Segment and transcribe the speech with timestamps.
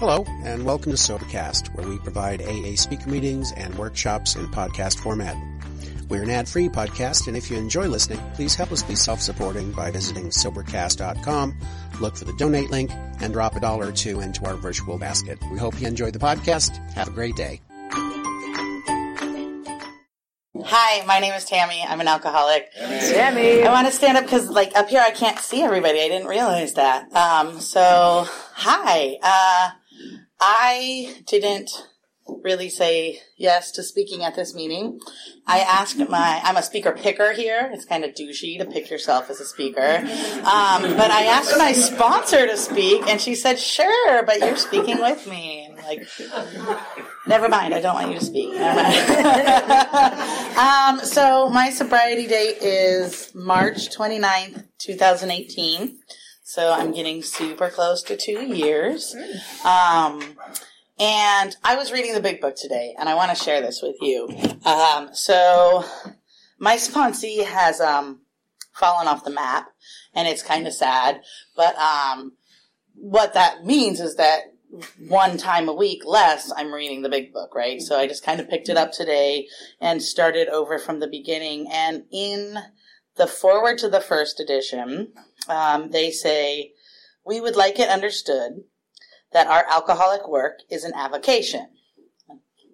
[0.00, 4.98] Hello, and welcome to Sobercast, where we provide AA speaker meetings and workshops in podcast
[4.98, 5.36] format.
[6.08, 9.90] We're an ad-free podcast, and if you enjoy listening, please help us be self-supporting by
[9.90, 11.54] visiting Sobercast.com,
[12.00, 12.90] look for the donate link,
[13.20, 15.38] and drop a dollar or two into our virtual basket.
[15.52, 16.78] We hope you enjoy the podcast.
[16.94, 17.60] Have a great day.
[20.64, 21.84] Hi, my name is Tammy.
[21.86, 22.72] I'm an alcoholic.
[22.72, 23.64] Tammy.
[23.64, 26.00] I want to stand up because, like, up here I can't see everybody.
[26.00, 27.12] I didn't realize that.
[27.14, 29.18] Um, so, hi.
[29.22, 29.70] Uh,
[30.40, 31.70] I didn't
[32.42, 35.00] really say yes to speaking at this meeting.
[35.46, 37.68] I asked my, I'm a speaker picker here.
[37.72, 39.96] It's kind of douchey to pick yourself as a speaker.
[39.98, 45.00] Um, but I asked my sponsor to speak and she said, sure, but you're speaking
[45.00, 45.66] with me.
[45.66, 46.06] And like,
[47.26, 47.74] never mind.
[47.74, 48.54] I don't want you to speak.
[50.56, 55.98] um, so my sobriety date is March 29th, 2018.
[56.50, 59.14] So I'm getting super close to two years.
[59.64, 60.20] Um,
[60.98, 63.94] and I was reading the big book today, and I want to share this with
[64.00, 64.28] you.
[64.64, 65.84] Um, so
[66.58, 68.22] my sponsee has um,
[68.72, 69.68] fallen off the map,
[70.12, 71.22] and it's kind of sad.
[71.54, 72.32] But um,
[72.96, 74.52] what that means is that
[75.06, 77.80] one time a week less, I'm reading the big book, right?
[77.80, 79.46] So I just kind of picked it up today
[79.80, 81.68] and started over from the beginning.
[81.70, 82.58] And in
[83.20, 85.12] the foreword to the first edition,
[85.46, 86.72] um, they say,
[87.22, 88.64] We would like it understood
[89.32, 91.68] that our alcoholic work is an avocation.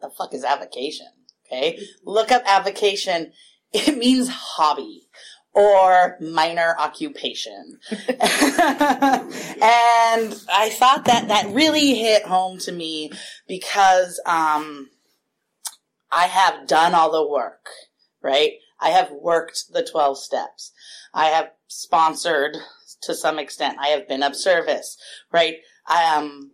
[0.00, 1.08] The fuck is avocation?
[1.46, 1.80] Okay.
[2.04, 3.32] Look up avocation.
[3.72, 5.08] It means hobby
[5.52, 7.80] or minor occupation.
[7.90, 8.14] and
[10.48, 13.10] I thought that that really hit home to me
[13.48, 14.90] because, um,
[16.12, 17.68] I have done all the work,
[18.22, 18.52] right?
[18.80, 20.72] I have worked the 12 steps.
[21.14, 22.56] I have sponsored
[23.02, 23.78] to some extent.
[23.80, 24.96] I have been of service,
[25.32, 25.56] right?
[25.86, 26.50] I am, um,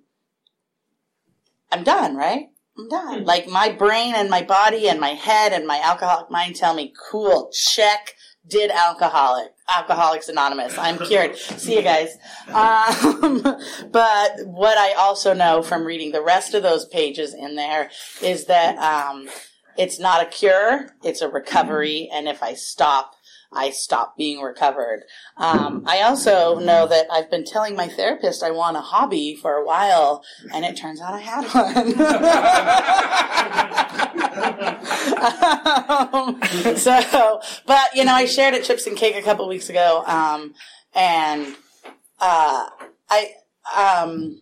[1.71, 2.49] I'm done, right?
[2.79, 3.25] I'm done.
[3.25, 6.93] Like my brain and my body and my head and my alcoholic mind tell me,
[7.11, 8.15] cool, check,
[8.47, 10.77] did alcoholic, Alcoholics Anonymous.
[10.77, 11.37] I'm cured.
[11.59, 12.17] See you guys.
[12.49, 13.43] Um,
[13.91, 18.47] but what I also know from reading the rest of those pages in there is
[18.47, 19.29] that, um,
[19.77, 22.09] it's not a cure, it's a recovery.
[22.13, 23.15] And if I stop,
[23.53, 25.05] I stop being recovered.
[25.37, 29.55] Um, I also know that I've been telling my therapist I want a hobby for
[29.57, 31.93] a while, and it turns out I had one.
[36.73, 40.03] um, so, but you know, I shared at Chips and Cake a couple weeks ago,
[40.07, 40.55] um,
[40.95, 41.55] and
[42.21, 42.71] uh,
[43.11, 43.35] I
[43.77, 44.41] um,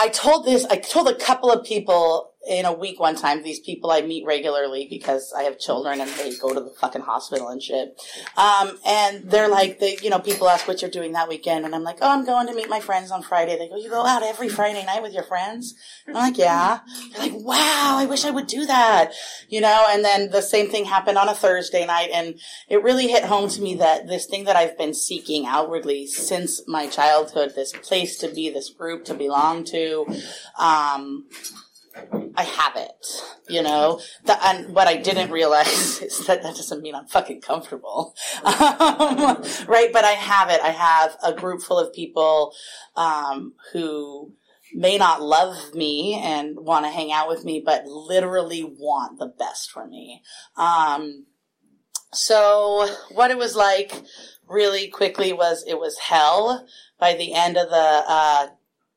[0.00, 3.60] I told this, I told a couple of people in a week one time, these
[3.60, 7.48] people I meet regularly because I have children and they go to the fucking hospital
[7.48, 8.00] and shit.
[8.36, 11.66] Um, and they're like, they, you know, people ask what you're doing that weekend.
[11.66, 13.58] And I'm like, oh, I'm going to meet my friends on Friday.
[13.58, 15.74] They go, you go out every Friday night with your friends?
[16.06, 16.80] And I'm like, yeah.
[17.12, 19.12] They're like, wow, I wish I would do that.
[19.50, 22.08] You know, and then the same thing happened on a Thursday night.
[22.10, 22.40] And
[22.70, 26.66] it really hit home to me that this thing that I've been seeking outwardly since
[26.66, 30.06] my childhood, this place to be, this group to belong to,
[30.58, 31.26] um,
[32.36, 33.06] I have it,
[33.48, 34.00] you know.
[34.24, 38.14] The, and what I didn't realize is that that doesn't mean I'm fucking comfortable,
[38.44, 39.90] um, right?
[39.92, 40.60] But I have it.
[40.60, 42.52] I have a group full of people
[42.96, 44.32] um, who
[44.72, 49.26] may not love me and want to hang out with me, but literally want the
[49.26, 50.22] best for me.
[50.56, 51.26] Um,
[52.12, 53.92] so what it was like
[54.48, 56.66] really quickly was it was hell
[56.98, 58.46] by the end of the uh,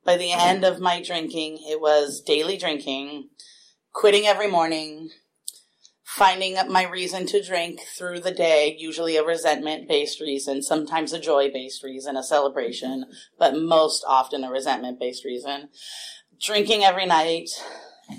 [0.05, 3.29] by the end of my drinking, it was daily drinking,
[3.93, 5.09] quitting every morning,
[6.03, 11.19] finding my reason to drink through the day, usually a resentment based reason, sometimes a
[11.19, 13.05] joy based reason, a celebration,
[13.39, 15.69] but most often a resentment based reason.
[16.39, 17.49] Drinking every night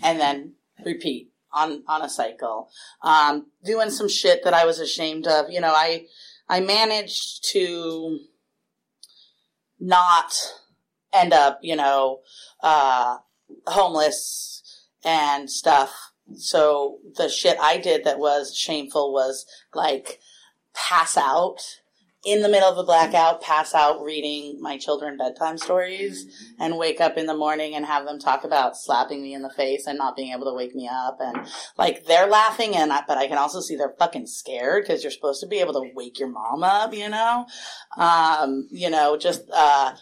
[0.03, 2.71] and then repeat on, on a cycle.
[3.03, 5.51] Um, doing some shit that I was ashamed of.
[5.51, 6.07] You know, I,
[6.49, 8.19] I managed to
[9.79, 10.35] not
[11.15, 12.21] end up, you know,
[12.63, 13.19] uh,
[13.67, 14.63] homeless
[15.05, 16.13] and stuff.
[16.37, 20.21] So the shit I did that was shameful was like
[20.75, 21.61] pass out
[22.25, 27.01] in the middle of a blackout, pass out reading my children bedtime stories and wake
[27.01, 29.99] up in the morning and have them talk about slapping me in the face and
[29.99, 31.19] not being able to wake me up.
[31.21, 31.47] And
[31.77, 35.13] like they're laughing and I, but I can also see they're fucking scared because you're
[35.13, 37.45] supposed to be able to wake your mom up, you know?
[37.99, 39.93] Um, you know, just, uh,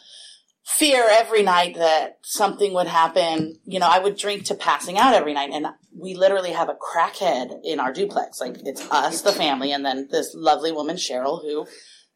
[0.65, 3.59] fear every night that something would happen.
[3.65, 5.67] You know, I would drink to passing out every night and
[5.97, 8.41] we literally have a crackhead in our duplex.
[8.41, 11.67] Like it's us, the family, and then this lovely woman, Cheryl, who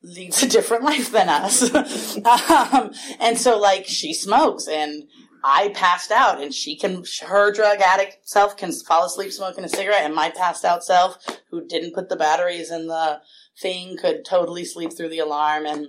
[0.02, 1.74] leads a different life than us.
[1.74, 5.04] um, and so like she smokes and
[5.44, 9.68] I passed out and she can, her drug addict self can fall asleep smoking a
[9.68, 11.18] cigarette and my passed out self
[11.50, 13.20] who didn't put the batteries in the
[13.60, 15.66] thing could totally sleep through the alarm.
[15.66, 15.88] And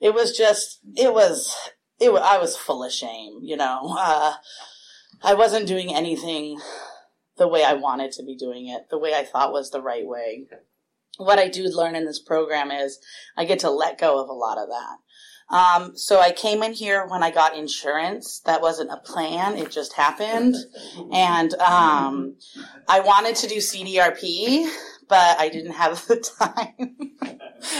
[0.00, 1.54] it was just, it was,
[1.98, 4.34] it I was full of shame, you know, uh,
[5.22, 6.60] I wasn't doing anything
[7.36, 10.06] the way I wanted to be doing it, the way I thought was the right
[10.06, 10.46] way.
[11.18, 12.98] What I do learn in this program is
[13.36, 14.98] I get to let go of a lot of that.
[15.48, 18.40] Um, so I came in here when I got insurance.
[18.46, 20.56] That wasn't a plan; it just happened.
[21.12, 22.36] And um,
[22.88, 24.68] I wanted to do CDRP,
[25.08, 26.96] but I didn't have the time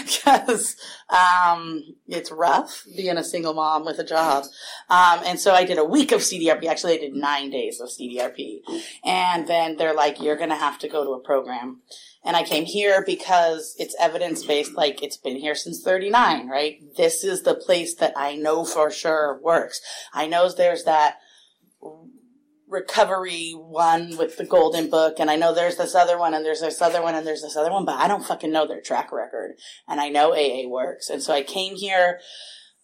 [0.04, 0.76] because
[1.08, 4.44] um, it's rough being a single mom with a job.
[4.88, 6.66] Um, and so I did a week of CDRP.
[6.66, 8.60] Actually, I did nine days of CDRP.
[9.04, 11.82] And then they're like, you're going to have to go to a program.
[12.24, 16.80] And I came here because it's evidence based, like it's been here since 39, right?
[16.96, 19.80] This is the place that I know for sure works.
[20.12, 21.18] I know there's that
[22.68, 26.60] recovery one with the golden book and I know there's this other one and there's
[26.60, 29.12] this other one and there's this other one, but I don't fucking know their track
[29.12, 29.52] record.
[29.86, 31.08] And I know AA works.
[31.08, 32.18] And so I came here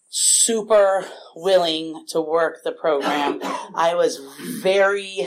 [0.08, 3.40] super willing to work the program.
[3.74, 4.20] I was
[4.62, 5.26] very,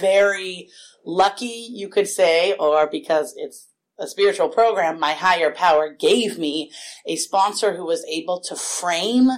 [0.00, 0.68] very
[1.04, 6.72] lucky, you could say, or because it's a spiritual program, my higher power gave me
[7.06, 9.28] a sponsor who was able to frame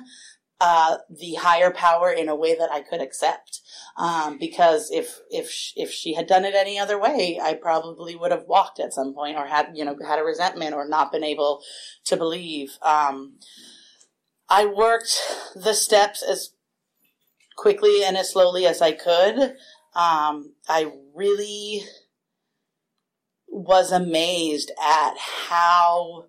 [0.60, 3.60] uh, the higher power in a way that I could accept.
[3.96, 8.30] Um, because if if if she had done it any other way, I probably would
[8.30, 11.24] have walked at some point, or had you know had a resentment, or not been
[11.24, 11.62] able
[12.06, 12.78] to believe.
[12.82, 13.34] Um,
[14.48, 15.20] I worked
[15.54, 16.50] the steps as
[17.56, 19.56] quickly and as slowly as I could.
[19.94, 21.84] Um, I really
[23.48, 26.26] was amazed at how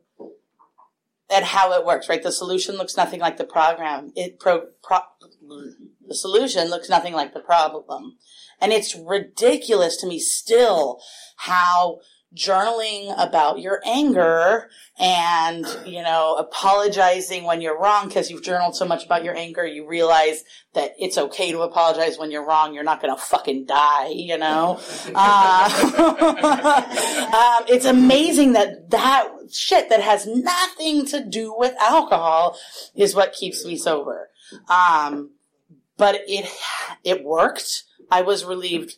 [1.29, 2.21] at how it works, right?
[2.21, 4.11] The solution looks nothing like the program.
[4.15, 4.99] It pro, pro,
[6.07, 8.17] the solution looks nothing like the problem.
[8.61, 10.99] And it's ridiculous to me still
[11.37, 11.99] how
[12.35, 18.85] journaling about your anger and, you know, apologizing when you're wrong because you've journaled so
[18.85, 20.43] much about your anger, you realize
[20.73, 22.73] that it's okay to apologize when you're wrong.
[22.73, 24.79] You're not going to fucking die, you know?
[25.17, 25.69] Uh,
[27.59, 32.57] um, it's amazing that that shit that has nothing to do with alcohol
[32.95, 34.29] is what keeps me sober.
[34.69, 35.31] Um,
[35.97, 36.49] but it,
[37.03, 37.83] it worked.
[38.11, 38.97] I was relieved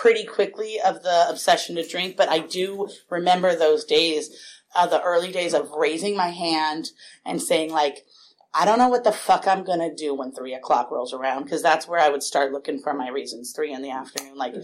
[0.00, 4.30] pretty quickly of the obsession to drink, but I do remember those days,
[4.74, 6.90] uh, the early days of raising my hand
[7.24, 8.04] and saying like,
[8.52, 11.62] I don't know what the fuck I'm gonna do when three o'clock rolls around because
[11.62, 13.52] that's where I would start looking for my reasons.
[13.54, 14.54] Three in the afternoon, like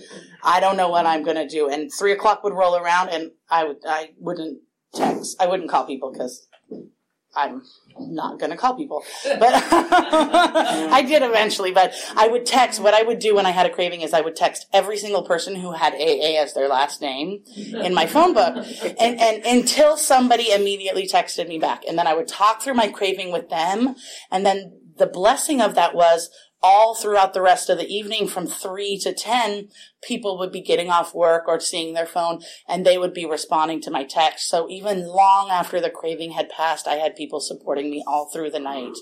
[0.43, 3.65] I don't know what I'm gonna do, and three o'clock would roll around, and I
[3.65, 4.61] would I wouldn't
[4.95, 6.47] text, I wouldn't call people because
[7.35, 7.63] I'm
[7.99, 11.73] not going to call people, but I did eventually.
[11.73, 12.81] But I would text.
[12.81, 15.23] What I would do when I had a craving is I would text every single
[15.23, 18.57] person who had AA as their last name in my phone book,
[18.99, 22.89] and and until somebody immediately texted me back, and then I would talk through my
[22.89, 23.97] craving with them,
[24.31, 26.29] and then the blessing of that was
[26.63, 29.69] all throughout the rest of the evening from three to 10,
[30.03, 33.81] people would be getting off work or seeing their phone and they would be responding
[33.81, 34.49] to my text.
[34.49, 38.51] So even long after the craving had passed, I had people supporting me all through
[38.51, 38.97] the night.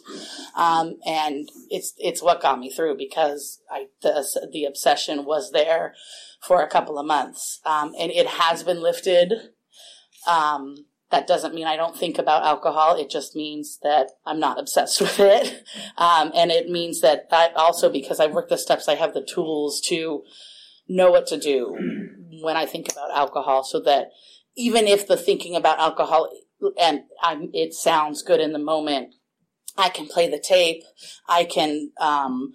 [0.57, 5.95] Um, and it's, it's what got me through because I, the, the obsession was there
[6.43, 7.61] for a couple of months.
[7.67, 9.35] Um, and it has been lifted.
[10.27, 12.97] Um, that doesn't mean I don't think about alcohol.
[12.97, 15.65] It just means that I'm not obsessed with it.
[15.97, 19.25] Um, and it means that I also, because I've worked the steps, I have the
[19.25, 20.23] tools to
[20.89, 21.77] know what to do
[22.43, 24.09] when I think about alcohol so that
[24.57, 26.31] even if the thinking about alcohol
[26.81, 29.15] and I'm, it sounds good in the moment,
[29.77, 30.83] I can play the tape.
[31.29, 32.55] I can, um,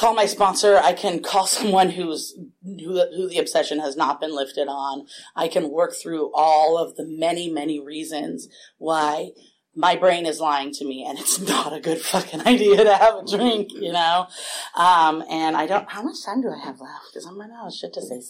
[0.00, 0.78] call my sponsor.
[0.78, 5.06] I can call someone who's who, who the obsession has not been lifted on.
[5.36, 9.30] I can work through all of the many, many reasons why
[9.76, 13.16] my brain is lying to me and it's not a good fucking idea to have
[13.16, 14.26] a drink, you know?
[14.74, 17.04] Um, and I don't, how much time do I have left?
[17.12, 18.20] Because I'm running out of shit to say.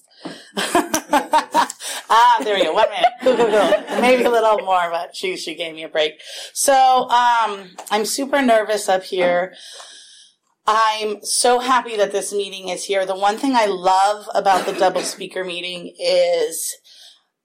[2.11, 2.75] ah, there we go.
[2.75, 4.01] One minute.
[4.01, 6.21] Maybe a little more, but she, she gave me a break.
[6.53, 9.55] So, um, I'm super nervous up here.
[10.73, 13.05] I'm so happy that this meeting is here.
[13.05, 16.77] The one thing I love about the double speaker meeting is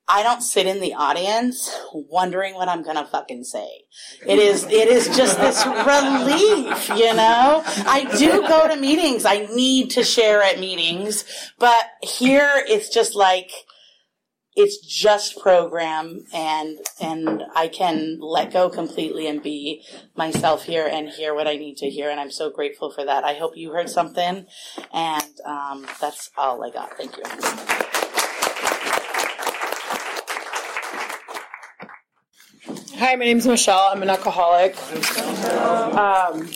[0.07, 3.67] I don't sit in the audience wondering what I'm gonna fucking say.
[4.27, 7.63] It is, it is just this relief, you know?
[7.65, 9.25] I do go to meetings.
[9.25, 11.25] I need to share at meetings,
[11.57, 13.49] but here it's just like,
[14.55, 19.83] it's just program and and I can let go completely and be
[20.15, 23.23] myself here and hear what I need to hear and I'm so grateful for that.
[23.23, 24.45] I hope you heard something
[24.93, 26.97] and um, that's all I got.
[26.97, 27.23] Thank you.
[32.97, 33.89] Hi, my name is Michelle.
[33.91, 34.77] I'm an alcoholic.
[35.95, 36.47] Um,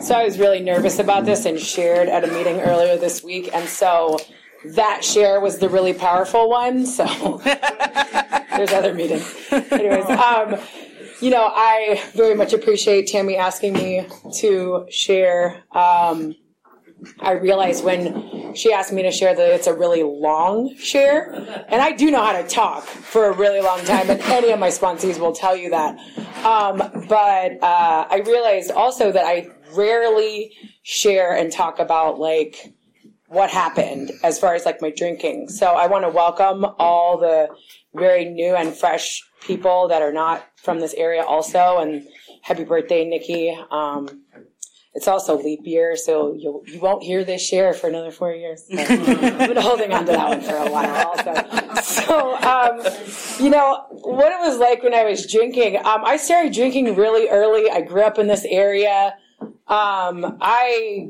[0.00, 3.50] so I was really nervous about this and shared at a meeting earlier this week,
[3.54, 4.18] and so
[4.64, 6.86] that share was the really powerful one.
[6.86, 7.04] So
[8.56, 9.34] there's other meetings.
[9.50, 10.58] Anyways, um,
[11.20, 14.06] you know, I very much appreciate Tammy asking me
[14.40, 15.62] to share.
[15.72, 16.34] Um,
[17.20, 21.32] I realized when she asked me to share that it's a really long share,
[21.68, 24.58] and I do know how to talk for a really long time, and any of
[24.58, 25.98] my sponsees will tell you that.
[26.44, 26.78] Um,
[27.08, 30.52] but uh, I realized also that I rarely
[30.82, 32.72] share and talk about like
[33.32, 35.48] what happened as far as like my drinking.
[35.48, 37.48] So I want to welcome all the
[37.94, 42.06] very new and fresh people that are not from this area also, and
[42.42, 43.58] happy birthday, Nikki.
[43.70, 44.24] Um,
[44.94, 48.66] it's also leap year, so you you won't hear this year for another four years.
[48.70, 51.82] So I've been holding on to that one for a while, also.
[51.82, 52.80] So, um,
[53.42, 55.78] you know what it was like when I was drinking.
[55.78, 57.70] Um, I started drinking really early.
[57.70, 59.14] I grew up in this area.
[59.40, 61.08] Um, I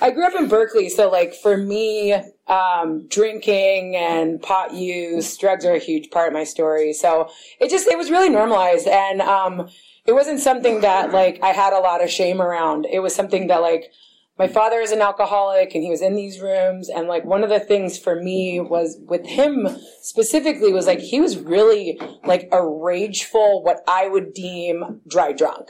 [0.00, 2.12] I grew up in Berkeley, so like for me,
[2.46, 6.92] um, drinking and pot use, drugs are a huge part of my story.
[6.92, 9.68] So it just it was really normalized, and um,
[10.06, 12.86] it wasn't something that like I had a lot of shame around.
[12.86, 13.90] It was something that like
[14.38, 17.50] my father is an alcoholic and he was in these rooms and like one of
[17.50, 19.68] the things for me was with him
[20.02, 25.68] specifically was like he was really like a rageful what I would deem dry drunk.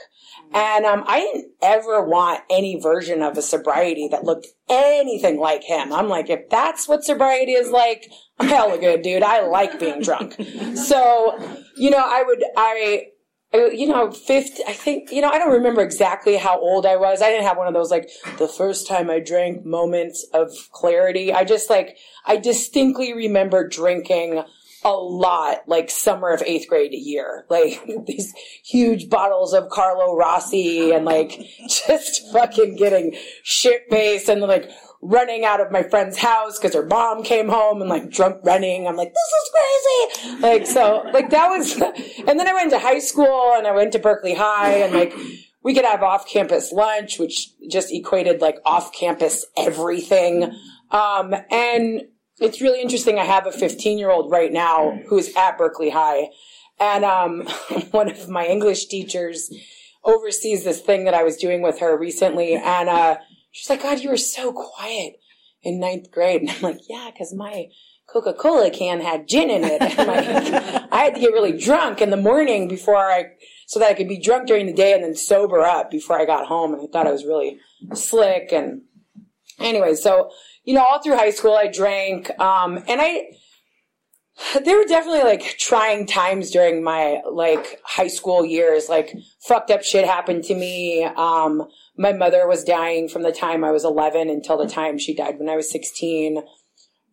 [0.55, 5.65] And um, I didn't ever want any version of a sobriety that looked anything like
[5.65, 5.93] him.
[5.93, 8.09] I'm like, if that's what sobriety is like,
[8.39, 9.25] I'm hella good, dude.
[9.25, 10.37] I like being drunk.
[10.75, 11.39] So,
[11.77, 13.07] you know, I would, I,
[13.53, 17.23] you know, 50, I think, you know, I don't remember exactly how old I was.
[17.23, 21.33] I didn't have one of those, like, the first time I drank moments of clarity.
[21.33, 21.97] I just, like,
[22.27, 24.43] I distinctly remember drinking
[24.85, 27.47] a lot, like, summer of eighth grade a year.
[27.49, 34.41] Like, these huge bottles of Carlo Rossi and, like, just fucking getting shit faced and,
[34.43, 34.71] like,
[35.05, 38.89] running out of my friend's house because her mom came home and like drunk running.
[38.89, 40.41] I'm like, this is crazy.
[40.41, 41.75] Like, so, like that was,
[42.27, 45.15] and then I went to high school and I went to Berkeley High and like,
[45.63, 50.55] we could have off campus lunch, which just equated like off campus everything.
[50.91, 52.03] Um, and
[52.41, 53.19] it's really interesting.
[53.19, 56.31] I have a 15 year old right now who is at Berkeley High.
[56.81, 57.43] And, um,
[57.93, 59.53] one of my English teachers
[60.05, 62.55] oversees this thing that I was doing with her recently.
[62.55, 63.17] And, uh,
[63.55, 65.21] She's like, God, you were so quiet
[65.63, 66.41] in ninth grade.
[66.49, 67.69] And I'm like, yeah, because my
[68.07, 69.81] Coca Cola can had gin in it.
[69.97, 73.27] Like, I had to get really drunk in the morning before I,
[73.69, 76.25] so that I could be drunk during the day and then sober up before I
[76.25, 76.75] got home.
[76.75, 77.59] And I thought I was really
[77.95, 78.53] slick.
[78.53, 78.83] And
[79.61, 80.31] anyway, so,
[80.65, 82.31] you know, all through high school, I drank.
[82.41, 83.27] Um, and I,
[84.65, 88.89] there were definitely like trying times during my like high school years.
[88.89, 89.15] Like
[89.47, 91.05] fucked up shit happened to me.
[91.05, 95.15] Um, my mother was dying from the time I was 11 until the time she
[95.15, 96.43] died when I was 16.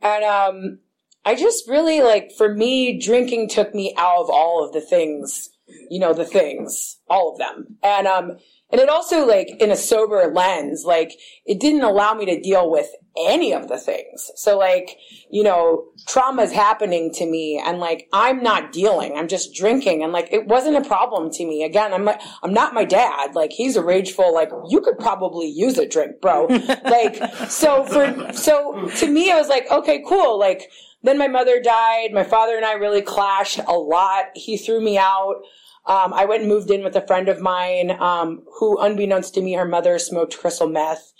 [0.01, 0.79] And, um,
[1.23, 5.49] I just really like, for me, drinking took me out of all of the things,
[5.91, 7.77] you know, the things, all of them.
[7.83, 8.37] And, um,
[8.71, 11.11] and it also like in a sober lens, like
[11.45, 12.87] it didn't allow me to deal with
[13.17, 14.31] any of the things.
[14.35, 14.97] So like,
[15.29, 19.17] you know, trauma is happening to me and like I'm not dealing.
[19.17, 21.63] I'm just drinking and like it wasn't a problem to me.
[21.63, 23.35] Again, I'm like I'm not my dad.
[23.35, 26.45] Like he's a rageful like you could probably use a drink, bro.
[26.85, 27.15] like
[27.49, 30.39] so for so to me I was like, okay, cool.
[30.39, 30.71] Like
[31.03, 32.13] then my mother died.
[32.13, 34.25] My father and I really clashed a lot.
[34.35, 35.41] He threw me out.
[35.85, 39.41] Um, I went and moved in with a friend of mine um, who, unbeknownst to
[39.41, 41.11] me, her mother smoked crystal meth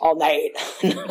[0.00, 0.50] all night.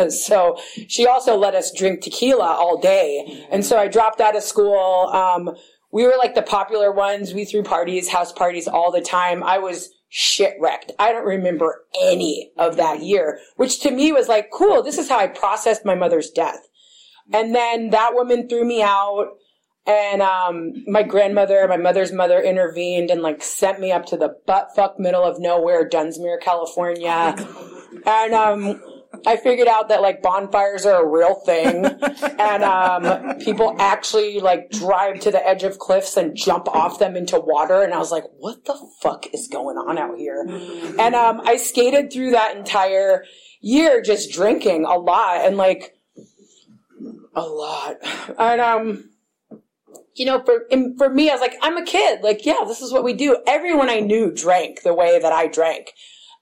[0.11, 3.45] so she also let us drink tequila all day.
[3.51, 5.09] And so I dropped out of school.
[5.13, 5.55] Um,
[5.91, 7.33] we were like the popular ones.
[7.33, 9.43] We threw parties, house parties all the time.
[9.43, 10.91] I was shit wrecked.
[10.99, 14.81] I don't remember any of that year, which to me was like, cool.
[14.83, 16.67] This is how I processed my mother's death.
[17.31, 19.37] And then that woman threw me out.
[19.89, 24.35] And um, my grandmother, my mother's mother, intervened and like sent me up to the
[24.45, 27.35] butt fuck middle of nowhere, Dunsmuir, California.
[28.05, 28.81] And um,
[29.25, 31.85] I figured out that like bonfires are a real thing,
[32.39, 37.15] and um, people actually like drive to the edge of cliffs and jump off them
[37.15, 37.81] into water.
[37.81, 41.57] And I was like, "What the fuck is going on out here?" And um, I
[41.57, 43.25] skated through that entire
[43.59, 45.97] year just drinking a lot and like
[47.33, 47.97] a lot,
[48.37, 49.08] and um
[50.19, 50.65] you know, for
[50.97, 52.21] for me, I was like, I'm a kid.
[52.21, 53.41] Like, yeah, this is what we do.
[53.47, 55.93] Everyone I knew drank the way that I drank,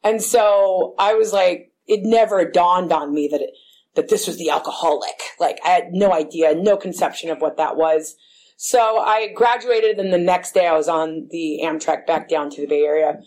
[0.03, 3.51] and so I was like, it never dawned on me that it,
[3.95, 5.21] that this was the alcoholic.
[5.39, 8.15] Like, I had no idea, no conception of what that was.
[8.57, 12.61] So I graduated, and the next day I was on the Amtrak back down to
[12.61, 13.19] the Bay Area.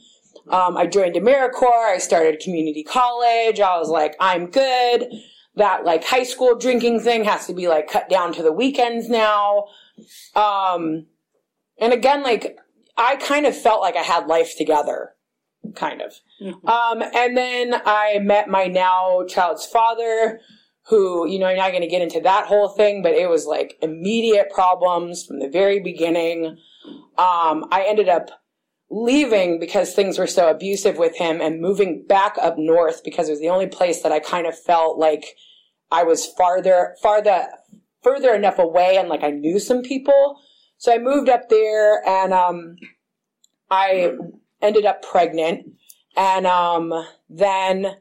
[0.49, 1.95] Um, I joined AmeriCorps.
[1.95, 3.61] I started community college.
[3.61, 5.07] I was like, I'm good.
[5.55, 9.09] That like high school drinking thing has to be like cut down to the weekends
[9.09, 9.67] now.
[10.35, 11.07] Um,
[11.79, 12.59] and again, like
[12.97, 15.15] I kind of felt like I had life together,
[15.75, 16.13] kind of.
[16.43, 16.69] Mm-hmm.
[16.69, 20.41] Um, and then I met my now child's father,
[20.89, 23.47] who, you know, I'm not going to get into that whole thing, but it was
[23.47, 26.59] like immediate problems from the very beginning.
[27.17, 28.31] Um, I ended up
[28.91, 33.33] leaving because things were so abusive with him and moving back up north because it
[33.33, 35.37] was the only place that I kind of felt like
[35.93, 37.47] I was farther, farther,
[38.03, 40.41] further enough away and like I knew some people.
[40.79, 42.77] So I moved up there and, um,
[43.71, 44.13] I
[44.63, 45.67] ended up pregnant
[46.17, 46.93] and, um,
[47.29, 47.97] then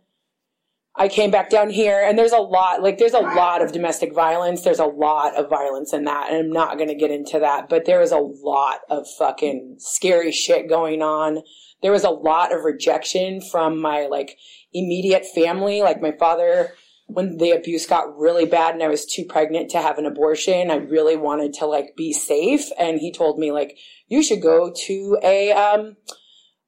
[0.95, 4.13] I came back down here and there's a lot, like there's a lot of domestic
[4.13, 4.63] violence.
[4.63, 6.29] There's a lot of violence in that.
[6.29, 9.77] And I'm not going to get into that, but there was a lot of fucking
[9.79, 11.41] scary shit going on.
[11.81, 14.37] There was a lot of rejection from my like
[14.73, 15.81] immediate family.
[15.81, 16.73] Like my father,
[17.09, 20.69] when the abuse got really bad and I was too pregnant to have an abortion,
[20.69, 22.69] I really wanted to like be safe.
[22.79, 25.97] And he told me like, you should go to a, um,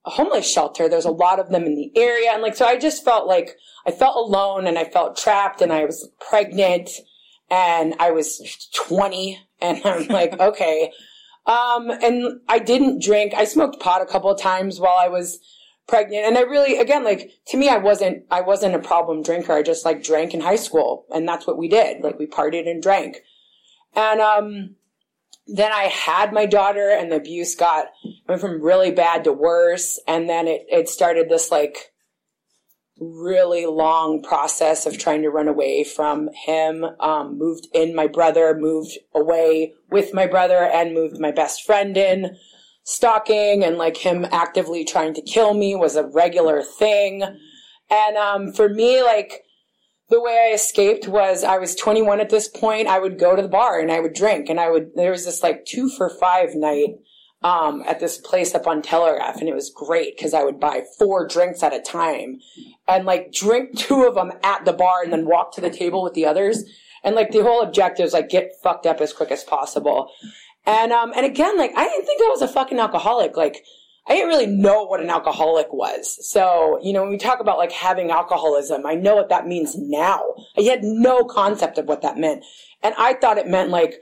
[0.05, 0.89] a homeless shelter.
[0.89, 2.31] There's a lot of them in the area.
[2.33, 3.55] And like, so I just felt like
[3.85, 6.89] I felt alone and I felt trapped and I was pregnant
[7.51, 10.91] and I was 20 and I'm like, okay.
[11.45, 13.33] Um, and I didn't drink.
[13.35, 15.39] I smoked pot a couple of times while I was
[15.91, 16.25] pregnant.
[16.25, 19.51] And I really, again, like to me, I wasn't, I wasn't a problem drinker.
[19.51, 22.01] I just like drank in high school and that's what we did.
[22.01, 23.17] Like we partied and drank.
[23.93, 24.75] And, um,
[25.47, 27.87] then I had my daughter and the abuse got,
[28.27, 29.99] went from really bad to worse.
[30.07, 31.91] And then it, it started this like
[32.97, 36.85] really long process of trying to run away from him.
[37.01, 41.97] Um, moved in my brother, moved away with my brother and moved my best friend
[41.97, 42.37] in
[42.83, 47.23] stalking and like him actively trying to kill me was a regular thing.
[47.89, 49.43] And um, for me, like
[50.09, 52.87] the way I escaped was I was 21 at this point.
[52.87, 54.91] I would go to the bar and I would drink, and I would.
[54.95, 56.89] There was this like two for five night
[57.43, 60.83] um, at this place up on Telegraph, and it was great because I would buy
[60.99, 62.39] four drinks at a time
[62.87, 66.03] and like drink two of them at the bar and then walk to the table
[66.03, 66.63] with the others.
[67.03, 70.11] And like the whole objective is like get fucked up as quick as possible.
[70.65, 73.35] And, um, and again, like, I didn't think I was a fucking alcoholic.
[73.35, 73.63] Like,
[74.07, 76.17] I didn't really know what an alcoholic was.
[76.27, 79.75] So, you know, when we talk about like having alcoholism, I know what that means
[79.77, 80.33] now.
[80.57, 82.43] I had no concept of what that meant.
[82.83, 84.01] And I thought it meant like,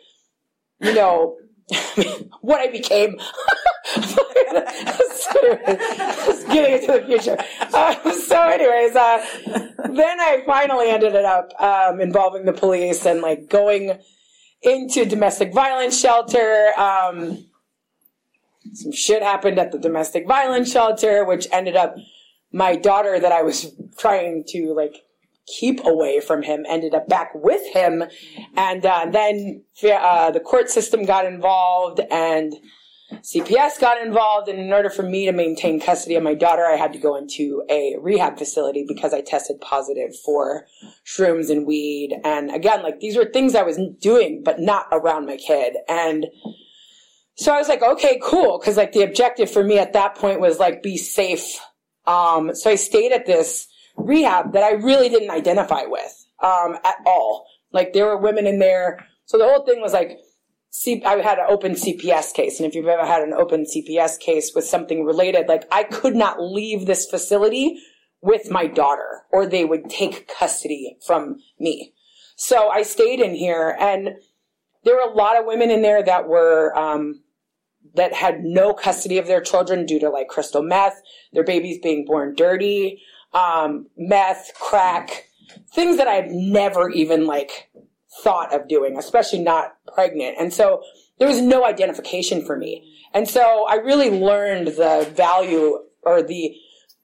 [0.80, 1.38] you know,
[2.42, 3.20] what I became.
[6.26, 7.38] Just getting into the future.
[7.74, 9.26] Uh, so, anyways, uh,
[9.90, 14.00] then I finally ended it up um, involving the police and like going
[14.62, 16.72] into domestic violence shelter.
[16.78, 17.46] Um,
[18.74, 21.96] some shit happened at the domestic violence shelter, which ended up
[22.52, 25.04] my daughter that I was trying to like
[25.48, 28.04] keep away from him ended up back with him,
[28.56, 32.54] and uh, then uh, the court system got involved and.
[33.12, 36.76] CPS got involved, and in order for me to maintain custody of my daughter, I
[36.76, 40.68] had to go into a rehab facility because I tested positive for
[41.06, 42.20] shrooms and weed.
[42.24, 45.76] And again, like these were things I was doing, but not around my kid.
[45.88, 46.28] And
[47.36, 48.60] so I was like, okay, cool.
[48.60, 51.60] Cause like the objective for me at that point was like be safe.
[52.06, 56.96] Um, so I stayed at this rehab that I really didn't identify with, um, at
[57.06, 57.48] all.
[57.72, 59.06] Like there were women in there.
[59.26, 60.20] So the whole thing was like,
[60.72, 62.60] C- I had an open CPS case.
[62.60, 66.16] And if you've ever had an open CPS case with something related, like I could
[66.16, 67.82] not leave this facility
[68.22, 71.94] with my daughter or they would take custody from me.
[72.36, 74.10] So I stayed in here and
[74.84, 77.22] there were a lot of women in there that were, um,
[77.96, 81.02] that had no custody of their children due to like crystal meth,
[81.34, 83.02] their babies being born dirty,
[83.34, 85.26] um, meth, crack,
[85.74, 87.70] things that I've never even like
[88.24, 90.36] thought of doing, especially not pregnant.
[90.40, 90.82] And so
[91.18, 92.96] there was no identification for me.
[93.14, 96.56] And so I really learned the value or the,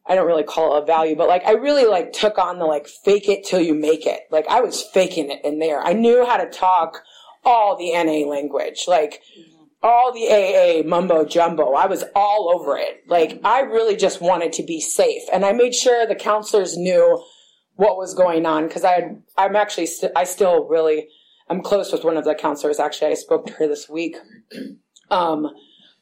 [0.05, 2.65] I don't really call it a value, but like I really like took on the
[2.65, 4.21] like fake it till you make it.
[4.31, 5.81] Like I was faking it in there.
[5.81, 7.03] I knew how to talk
[7.43, 8.85] all the NA language.
[8.87, 9.21] Like
[9.85, 11.73] all the AA mumbo jumbo.
[11.73, 13.03] I was all over it.
[13.07, 17.23] Like I really just wanted to be safe, and I made sure the counselors knew
[17.75, 21.07] what was going on because I had, I'm actually st- I still really
[21.49, 22.79] I'm close with one of the counselors.
[22.79, 24.17] Actually, I spoke to her this week.
[25.11, 25.47] Um,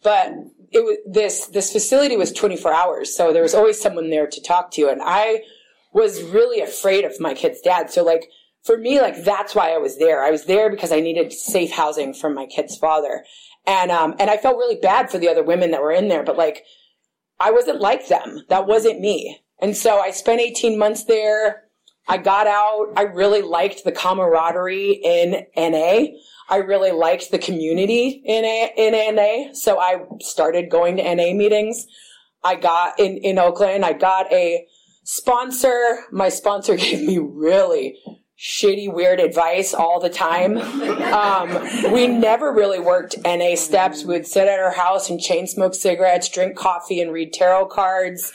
[0.02, 0.34] but
[0.72, 4.42] it was this this facility was 24 hours, so there was always someone there to
[4.42, 5.44] talk to, and I
[5.94, 7.92] was really afraid of my kid's dad.
[7.92, 8.30] So like
[8.64, 10.24] for me, like that's why I was there.
[10.24, 13.24] I was there because I needed safe housing from my kid's father,
[13.66, 16.24] and um, and I felt really bad for the other women that were in there,
[16.24, 16.64] but like
[17.40, 18.42] I wasn't like them.
[18.50, 19.40] That wasn't me.
[19.62, 21.62] And so I spent 18 months there.
[22.08, 22.94] I got out.
[22.96, 26.08] I really liked the camaraderie in NA.
[26.50, 29.54] I really liked the community in, A- in NA.
[29.54, 31.86] So I started going to NA meetings.
[32.44, 34.68] I got in, in Oakland, I got a
[35.04, 36.04] sponsor.
[36.12, 37.98] My sponsor gave me really
[38.43, 40.58] shitty, weird advice all the time.
[41.13, 44.03] Um, we never really worked NA steps.
[44.03, 47.67] We would sit at our house and chain smoke cigarettes, drink coffee, and read tarot
[47.67, 48.34] cards.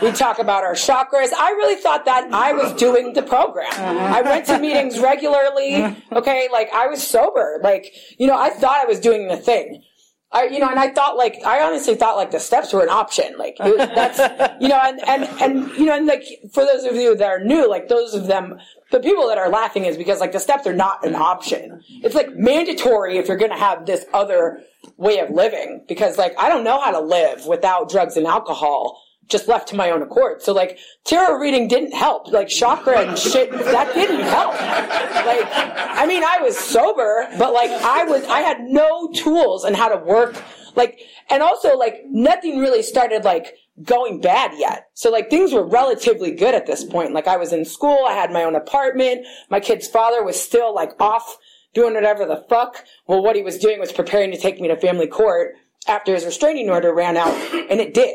[0.00, 1.32] We'd talk about our chakras.
[1.36, 3.66] I really thought that I was doing the program.
[3.72, 5.96] I went to meetings regularly.
[6.12, 7.58] Okay, like I was sober.
[7.62, 9.82] Like, you know, I thought I was doing the thing.
[10.30, 12.90] I, you know, and I thought like, I honestly thought like the steps were an
[12.90, 13.38] option.
[13.38, 14.18] Like, it was, that's,
[14.60, 17.42] you know, and, and, and, you know, and like, for those of you that are
[17.42, 18.58] new, like those of them,
[18.90, 21.82] the people that are laughing is because like the steps are not an option.
[21.88, 24.62] It's like mandatory if you're going to have this other
[24.98, 29.02] way of living because like, I don't know how to live without drugs and alcohol
[29.28, 30.42] just left to my own accord.
[30.42, 32.28] So like tarot reading didn't help.
[32.28, 34.52] Like chakra and shit, that didn't help.
[34.52, 39.74] Like, I mean, I was sober, but like I was, I had no tools on
[39.74, 40.42] how to work.
[40.74, 44.88] Like, and also like nothing really started like going bad yet.
[44.94, 47.12] So like things were relatively good at this point.
[47.12, 50.74] Like I was in school, I had my own apartment, my kid's father was still
[50.74, 51.38] like off
[51.74, 52.84] doing whatever the fuck.
[53.06, 55.54] Well, what he was doing was preparing to take me to family court
[55.86, 57.34] after his restraining order ran out,
[57.70, 58.14] and it did.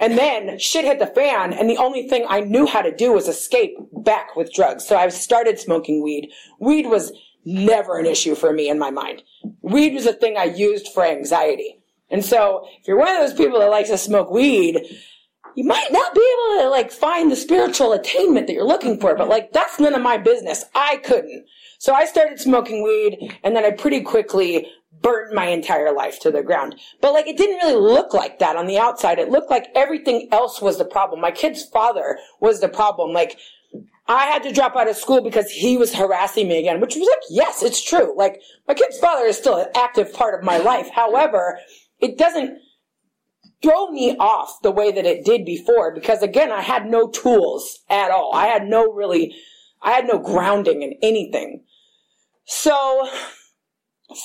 [0.00, 3.12] And then shit hit the fan, and the only thing I knew how to do
[3.12, 4.86] was escape back with drugs.
[4.86, 6.30] So I started smoking weed.
[6.58, 7.12] Weed was
[7.44, 9.22] never an issue for me in my mind.
[9.60, 11.76] Weed was a thing I used for anxiety.
[12.10, 14.80] And so if you're one of those people that likes to smoke weed,
[15.54, 19.14] you might not be able to like find the spiritual attainment that you're looking for,
[19.14, 20.64] but like that's none of my business.
[20.74, 21.44] I couldn't.
[21.78, 24.66] So I started smoking weed and then I pretty quickly
[25.00, 26.76] burnt my entire life to the ground.
[27.00, 29.18] But like it didn't really look like that on the outside.
[29.18, 31.20] It looked like everything else was the problem.
[31.20, 33.12] My kid's father was the problem.
[33.12, 33.38] Like
[34.06, 37.08] I had to drop out of school because he was harassing me again, which was
[37.08, 38.16] like, yes, it's true.
[38.16, 40.88] Like my kid's father is still an active part of my life.
[40.92, 41.58] However,
[42.00, 42.58] it doesn't
[43.62, 47.80] throw me off the way that it did before because again, I had no tools
[47.88, 48.32] at all.
[48.34, 49.34] I had no really,
[49.82, 51.62] I had no grounding in anything.
[52.46, 53.08] So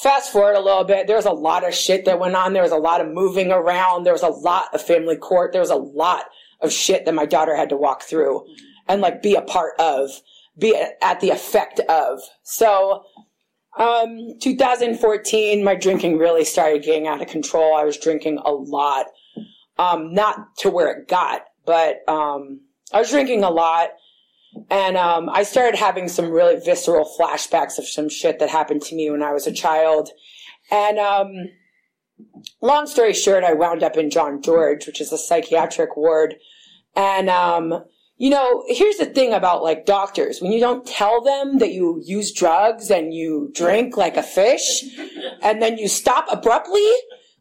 [0.01, 2.53] fast forward a little bit, there was a lot of shit that went on.
[2.53, 4.03] There was a lot of moving around.
[4.03, 5.51] There was a lot of family court.
[5.51, 6.25] There was a lot
[6.61, 8.45] of shit that my daughter had to walk through
[8.87, 10.09] and like be a part of,
[10.57, 12.19] be at the effect of.
[12.43, 13.03] So,
[13.77, 17.75] um, 2014, my drinking really started getting out of control.
[17.75, 19.07] I was drinking a lot.
[19.77, 22.61] Um, not to where it got, but, um,
[22.93, 23.89] I was drinking a lot.
[24.69, 28.95] And um, I started having some really visceral flashbacks of some shit that happened to
[28.95, 30.09] me when I was a child.
[30.71, 31.49] And um,
[32.61, 36.35] long story short, I wound up in John George, which is a psychiatric ward.
[36.95, 37.83] And, um,
[38.17, 40.41] you know, here's the thing about like doctors.
[40.41, 44.83] When you don't tell them that you use drugs and you drink like a fish
[45.41, 46.89] and then you stop abruptly,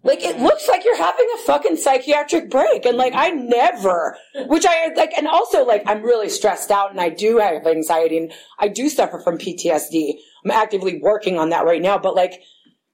[0.04, 2.84] like it looks like you're having a fucking psychiatric break.
[2.84, 7.00] And like I never, which I like, and also like I'm really stressed out and
[7.00, 10.14] I do have anxiety and I do suffer from PTSD.
[10.44, 12.42] I'm actively working on that right now, but like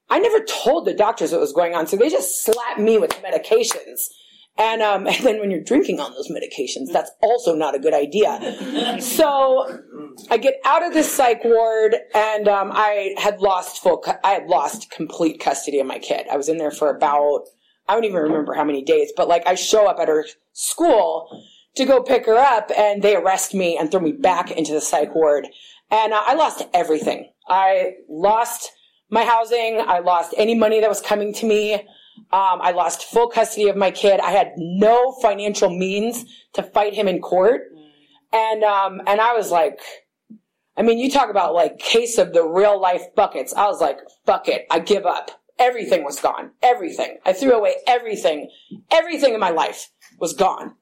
[0.09, 1.85] I never told the doctors what was going on.
[1.85, 4.09] So they just slapped me with medications.
[4.57, 7.93] And, um, and then when you're drinking on those medications, that's also not a good
[7.93, 8.39] idea.
[9.01, 9.79] So
[10.29, 14.31] I get out of the psych ward and, um, I had lost full, cu- I
[14.31, 16.27] had lost complete custody of my kid.
[16.31, 17.45] I was in there for about,
[17.87, 21.43] I don't even remember how many days, but like I show up at her school
[21.75, 24.81] to go pick her up and they arrest me and throw me back into the
[24.81, 25.47] psych ward.
[25.89, 27.31] And uh, I lost everything.
[27.47, 28.71] I lost
[29.09, 29.83] my housing.
[29.85, 31.85] I lost any money that was coming to me.
[32.31, 34.19] Um, I lost full custody of my kid.
[34.19, 37.63] I had no financial means to fight him in court.
[38.31, 39.79] And, um, and I was like,
[40.77, 43.53] I mean, you talk about like case of the real life buckets.
[43.53, 44.65] I was like, fuck it.
[44.71, 45.31] I give up.
[45.59, 46.51] Everything was gone.
[46.63, 47.17] Everything.
[47.25, 48.49] I threw away everything.
[48.89, 50.75] Everything in my life was gone.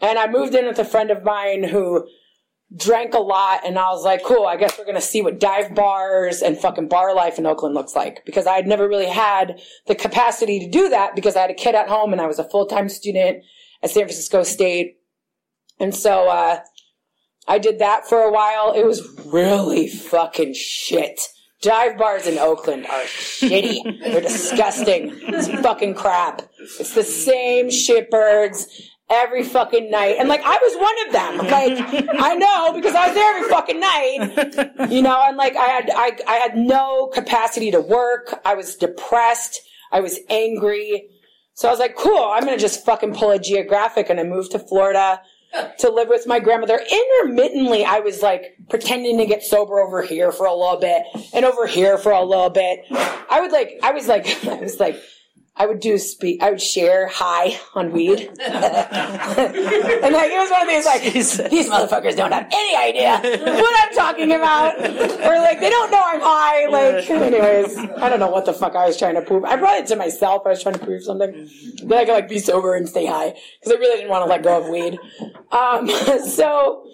[0.00, 2.06] And I moved in with a friend of mine who
[2.76, 5.74] drank a lot and I was like, cool, I guess we're gonna see what dive
[5.74, 8.24] bars and fucking bar life in Oakland looks like.
[8.24, 11.54] Because I had never really had the capacity to do that because I had a
[11.54, 13.44] kid at home and I was a full-time student
[13.82, 14.98] at San Francisco State.
[15.80, 16.60] And so, uh,
[17.46, 18.72] I did that for a while.
[18.72, 21.20] It was really fucking shit
[21.64, 24.00] Dive bars in Oakland are shitty.
[24.04, 25.18] They're disgusting.
[25.22, 26.42] It's fucking crap.
[26.78, 28.66] It's the same shitbirds
[29.10, 30.16] every fucking night.
[30.18, 31.50] And like I was one of them.
[31.50, 34.90] Like I know because I was there every fucking night.
[34.90, 38.40] You know, and like I had I I had no capacity to work.
[38.44, 39.60] I was depressed.
[39.92, 41.08] I was angry.
[41.54, 44.52] So I was like, cool, I'm gonna just fucking pull a geographic and I moved
[44.52, 45.20] to Florida
[45.78, 46.80] to live with my grandmother.
[46.90, 51.44] Intermittently, I was like pretending to get sober over here for a little bit and
[51.44, 52.80] over here for a little bit.
[52.90, 55.00] I would like, I was like, I was like,
[55.56, 56.42] I would do speak.
[56.42, 61.70] I would share high on weed, and like it was one of these like these
[61.70, 66.20] motherfuckers don't have any idea what I'm talking about, or like they don't know I'm
[66.20, 66.66] high.
[66.66, 69.44] Like, anyways, I don't know what the fuck I was trying to prove.
[69.44, 70.42] I brought it to myself.
[70.44, 71.48] I was trying to prove something
[71.84, 74.30] that I could like be sober and stay high because I really didn't want to
[74.30, 74.98] let go of weed.
[75.52, 75.88] Um,
[76.28, 76.90] so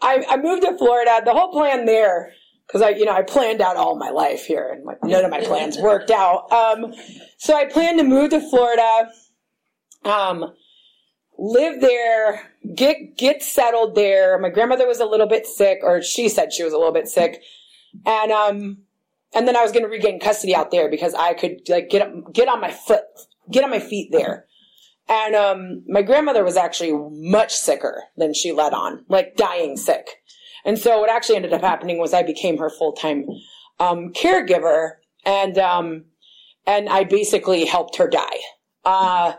[0.00, 1.20] I, I moved to Florida.
[1.24, 2.32] The whole plan there
[2.66, 5.30] because I, you know, I planned out all my life here, and like none of
[5.30, 6.50] my plans worked out.
[6.52, 6.92] Um,
[7.38, 9.10] so I planned to move to Florida,
[10.04, 10.52] um,
[11.38, 14.38] live there, get get settled there.
[14.38, 17.08] My grandmother was a little bit sick, or she said she was a little bit
[17.08, 17.42] sick,
[18.04, 18.78] and um,
[19.34, 22.10] and then I was going to regain custody out there because I could like get
[22.32, 23.02] get on my foot,
[23.50, 24.46] get on my feet there.
[25.08, 30.08] And um, my grandmother was actually much sicker than she let on, like dying sick.
[30.66, 33.24] And so what actually ended up happening was I became her full time
[33.78, 36.04] um, caregiver, and um,
[36.66, 38.38] and I basically helped her die.
[38.84, 39.34] Uh,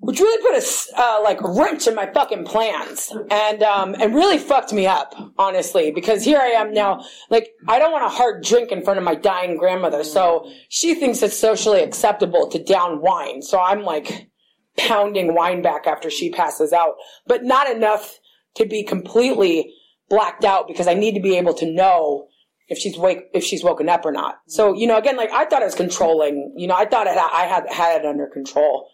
[0.00, 4.38] which really put a uh, like wrench in my fucking plans, and um, and really
[4.38, 7.04] fucked me up, honestly, because here I am now.
[7.30, 10.94] Like I don't want a hard drink in front of my dying grandmother, so she
[10.94, 13.42] thinks it's socially acceptable to down wine.
[13.42, 14.30] So I'm like
[14.78, 16.94] pounding wine back after she passes out,
[17.26, 18.18] but not enough
[18.54, 19.74] to be completely
[20.08, 22.28] blacked out because I need to be able to know
[22.68, 24.40] if she's wake if she's woken up or not.
[24.46, 26.54] So you know, again, like I thought I was controlling.
[26.56, 28.90] You know, I thought I had had it under control.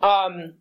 [0.00, 0.54] Um.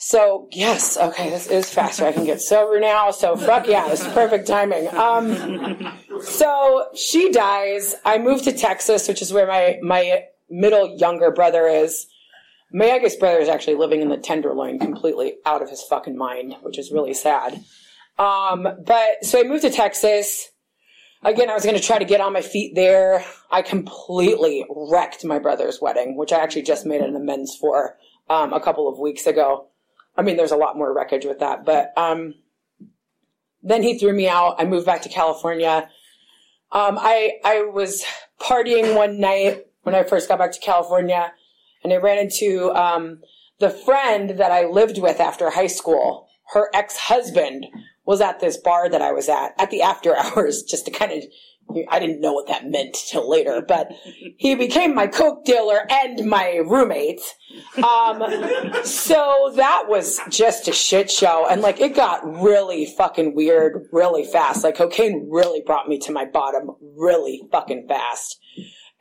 [0.00, 2.04] So yes, okay, this is faster.
[2.04, 3.10] I can get sober now.
[3.10, 4.88] So fuck yeah, this is perfect timing.
[4.94, 5.98] Um.
[6.22, 7.94] So she dies.
[8.04, 12.06] I move to Texas, which is where my my middle younger brother is.
[12.70, 16.54] My youngest brother is actually living in the Tenderloin, completely out of his fucking mind,
[16.60, 17.64] which is really sad.
[18.18, 20.48] Um, but so I moved to Texas.
[21.22, 23.24] Again, I was going to try to get on my feet there.
[23.50, 27.96] I completely wrecked my brother's wedding, which I actually just made an amends for
[28.30, 29.68] um, a couple of weeks ago.
[30.16, 32.34] I mean, there's a lot more wreckage with that, but um,
[33.62, 34.56] then he threw me out.
[34.58, 35.88] I moved back to California.
[36.70, 38.04] Um, I I was
[38.40, 41.32] partying one night when I first got back to California,
[41.82, 43.20] and I ran into um,
[43.58, 46.28] the friend that I lived with after high school.
[46.52, 47.66] Her ex husband
[48.08, 51.12] was at this bar that I was at at the after hours just to kind
[51.12, 51.22] of
[51.90, 53.92] I didn't know what that meant till later, but
[54.38, 57.20] he became my coke dealer and my roommate.
[57.76, 58.24] Um,
[58.84, 61.46] so that was just a shit show.
[61.46, 64.64] And like, it got really fucking weird really fast.
[64.64, 68.40] Like, cocaine really brought me to my bottom really fucking fast.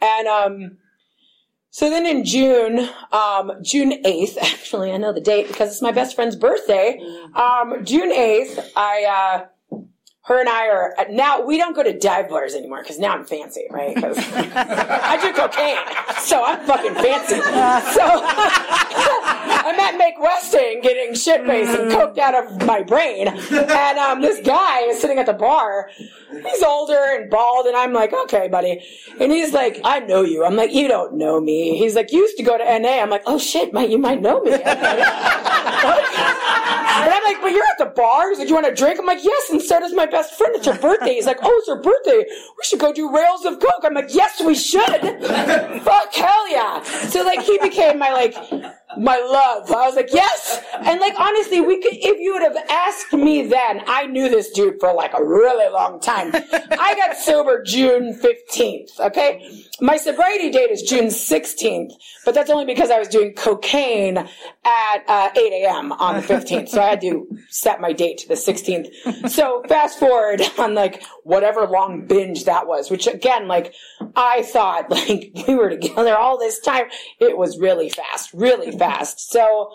[0.02, 0.78] And, um,
[1.70, 5.92] so then in June, um, June 8th, actually, I know the date because it's my
[5.92, 7.00] best friend's birthday.
[7.36, 9.46] Um, June 8th, I, uh,
[10.28, 13.24] her and I are now we don't go to dive bars anymore because now I'm
[13.24, 13.96] fancy, right?
[13.96, 15.78] Because I do cocaine,
[16.22, 17.36] so I'm fucking fancy.
[17.96, 18.04] So
[19.24, 24.22] I'm at Make Westing getting shit faced and coked out of my brain, and um,
[24.22, 25.90] this guy is sitting at the bar.
[25.98, 28.84] He's older and bald, and I'm like, okay, buddy.
[29.22, 30.44] And he's like, I know you.
[30.44, 31.78] I'm like, you don't know me.
[31.78, 33.02] He's like, you used to go to NA.
[33.02, 34.52] I'm like, oh shit, mate, you might know me.
[36.98, 38.30] And I'm like, but you're at the bar.
[38.30, 39.00] He's like, you want a drink?
[39.00, 40.56] I'm like, yes, and so does my best friend.
[40.56, 41.14] It's her birthday.
[41.14, 42.26] He's like, oh, it's her birthday.
[42.28, 43.84] We should go do rails of coke.
[43.84, 44.84] I'm like, yes, we should.
[45.84, 46.82] Fuck, hell yeah.
[46.84, 48.36] So like, he became my like,
[48.96, 49.70] my love.
[49.70, 50.64] I was like, yes.
[50.80, 54.50] And like, honestly, we could, if you would have asked me then, I knew this
[54.52, 56.32] dude for like a really long time.
[56.34, 59.00] I got sober June 15th.
[59.00, 59.66] Okay.
[59.82, 61.92] My sobriety date is June 16th,
[62.26, 65.92] but that's only because I was doing cocaine at uh, 8 a.m.
[65.92, 66.70] on the 15th.
[66.70, 69.30] So I had to set my date to the 16th.
[69.30, 73.74] So fast forward on like whatever long binge that was, which again, like
[74.18, 76.88] I thought like we were together all this time.
[77.20, 79.32] It was really fast, really fast.
[79.32, 79.72] So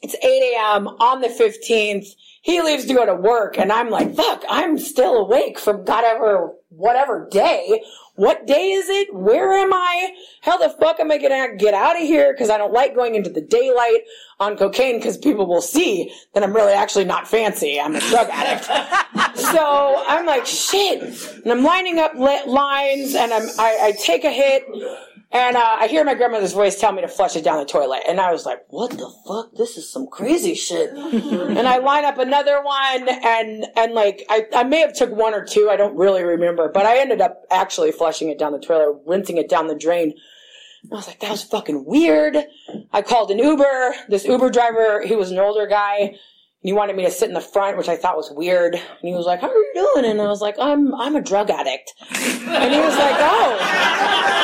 [0.00, 0.88] it's 8 a.m.
[0.88, 2.06] on the 15th.
[2.42, 6.52] He leaves to go to work and I'm like, fuck, I'm still awake from whatever,
[6.70, 7.82] whatever day.
[8.14, 9.14] What day is it?
[9.14, 10.14] Where am I?
[10.42, 12.34] How the fuck am I gonna get out of here?
[12.36, 14.02] Cause I don't like going into the daylight
[14.38, 17.80] on cocaine because people will see that I'm really actually not fancy.
[17.80, 18.64] I'm a drug addict.
[19.38, 21.02] so I'm like, shit.
[21.42, 24.64] And I'm lining up lines and I'm, I, I take a hit
[25.32, 28.02] and uh, I hear my grandmother's voice tell me to flush it down the toilet.
[28.06, 29.54] And I was like, what the fuck?
[29.56, 30.90] This is some crazy shit.
[30.96, 35.32] and I line up another one and, and like, I, I may have took one
[35.34, 35.70] or two.
[35.70, 39.38] I don't really remember, but I ended up actually flushing it down the toilet, rinsing
[39.38, 40.14] it down the drain.
[40.90, 42.36] I was like, that was fucking weird.
[42.92, 43.94] I called an Uber.
[44.08, 46.16] This Uber driver, he was an older guy
[46.62, 48.74] he wanted me to sit in the front, which I thought was weird.
[48.74, 51.20] And he was like, "How are you doing?" And I was like, "I'm I'm a
[51.20, 53.58] drug addict." And he was like, "Oh,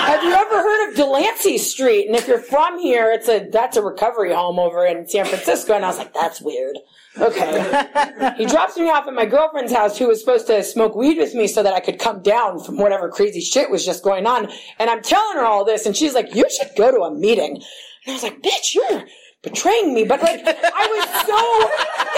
[0.07, 2.07] have you ever heard of Delancey Street?
[2.07, 5.75] And if you're from here, it's a that's a recovery home over in San Francisco."
[5.75, 6.77] And I was like, "That's weird."
[7.21, 8.35] Okay.
[8.37, 11.35] he drops me off at my girlfriend's house, who was supposed to smoke weed with
[11.35, 14.49] me so that I could come down from whatever crazy shit was just going on.
[14.79, 17.57] And I'm telling her all this, and she's like, "You should go to a meeting."
[17.57, 17.65] And
[18.09, 19.05] I was like, "Bitch, you're."
[19.43, 20.05] Betraying me.
[20.05, 21.41] But like, I was so,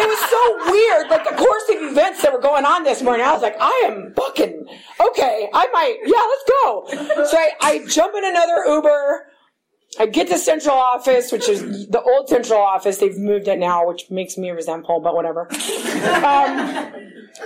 [0.02, 1.10] it was so weird.
[1.10, 3.82] Like the course of events that were going on this morning, I was like, I
[3.86, 4.66] am fucking,
[5.08, 7.24] okay, I might, yeah, let's go.
[7.26, 9.26] So I, I jump in another Uber.
[9.98, 12.98] I get to central office, which is the old central office.
[12.98, 15.48] They've moved it now, which makes me resentful, but whatever.
[16.24, 16.92] Um,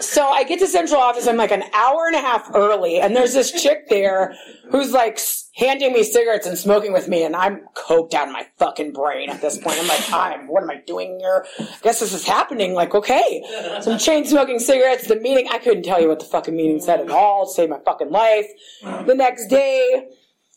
[0.01, 1.27] so I get to central office.
[1.27, 4.35] I'm like an hour and a half early, and there's this chick there
[4.71, 5.19] who's like
[5.57, 9.31] handing me cigarettes and smoking with me, and I'm coked out of my fucking brain
[9.31, 9.79] at this point.
[9.79, 11.47] I'm like, I'm, what am I doing here?
[11.59, 12.75] I guess this is happening.
[12.75, 13.43] Like, okay.
[13.81, 15.07] So I'm chain smoking cigarettes.
[15.07, 17.47] The meeting, I couldn't tell you what the fucking meeting said at all.
[17.47, 18.47] Saved my fucking life.
[18.83, 20.09] The next day,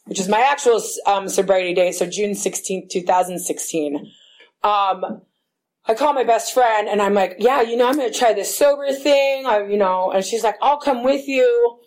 [0.08, 4.12] which is my actual um, sobriety date, so June 16th, 2016.
[4.64, 5.22] Um,
[5.86, 8.34] I call my best friend and I'm like, yeah, you know, I'm going to try
[8.34, 9.46] this sober thing.
[9.46, 11.80] I, you know, and she's like, I'll come with you.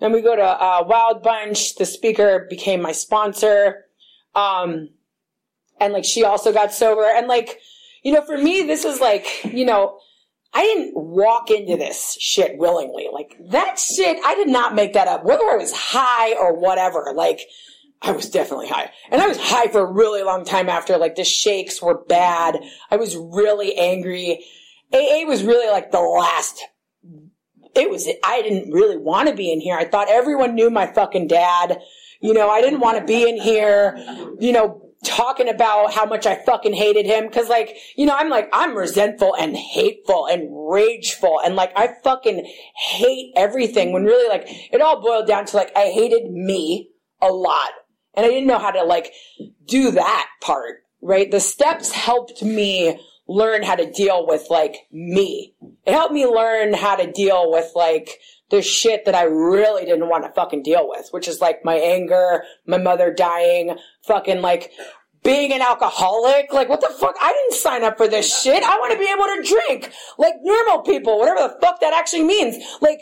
[0.00, 1.76] Then we go to uh, Wild Bunch.
[1.76, 3.84] The speaker became my sponsor.
[4.34, 4.90] Um,
[5.80, 7.04] and like she also got sober.
[7.04, 7.60] And like,
[8.02, 9.98] you know, for me, this is like, you know,
[10.54, 13.08] I didn't walk into this shit willingly.
[13.12, 15.24] Like that shit, I did not make that up.
[15.24, 17.40] Whether I was high or whatever, like
[18.00, 18.90] I was definitely high.
[19.10, 22.58] And I was high for a really long time after, like the shakes were bad.
[22.90, 24.44] I was really angry.
[24.92, 26.62] AA was really like the last
[27.74, 29.76] it was, I didn't really want to be in here.
[29.76, 31.80] I thought everyone knew my fucking dad.
[32.20, 33.96] You know, I didn't want to be in here,
[34.38, 37.28] you know, talking about how much I fucking hated him.
[37.30, 41.94] Cause like, you know, I'm like, I'm resentful and hateful and rageful and like, I
[42.02, 46.90] fucking hate everything when really like, it all boiled down to like, I hated me
[47.20, 47.70] a lot.
[48.14, 49.12] And I didn't know how to like
[49.66, 51.30] do that part, right?
[51.30, 55.54] The steps helped me learn how to deal with like me.
[55.86, 58.18] It helped me learn how to deal with like
[58.54, 61.74] the shit that I really didn't want to fucking deal with, which is like my
[61.74, 64.70] anger, my mother dying, fucking like
[65.24, 66.52] being an alcoholic.
[66.52, 67.16] Like what the fuck?
[67.20, 68.62] I didn't sign up for this shit.
[68.62, 72.22] I want to be able to drink like normal people, whatever the fuck that actually
[72.22, 72.56] means.
[72.80, 73.00] Like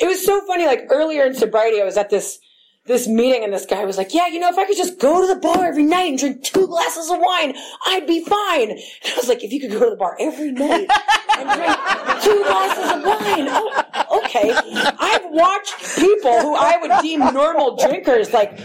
[0.00, 0.66] it was so funny.
[0.66, 2.40] Like earlier in sobriety, I was at this
[2.88, 5.20] this meeting and this guy was like, yeah, you know, if I could just go
[5.20, 7.54] to the bar every night and drink two glasses of wine,
[7.86, 8.70] I'd be fine.
[8.70, 10.88] And I was like, if you could go to the bar every night
[11.36, 11.76] and drink
[12.22, 14.52] two glasses of wine, oh, okay.
[14.52, 18.58] I've watched people who I would deem normal drinkers like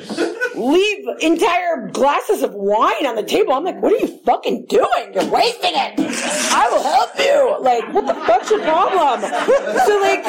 [0.56, 3.54] leave entire glasses of wine on the table.
[3.54, 5.14] I'm like, what are you fucking doing?
[5.14, 5.94] You're wasting it.
[6.54, 7.58] I will help you.
[7.62, 9.22] Like, what the fuck's your problem?
[9.22, 10.24] So like,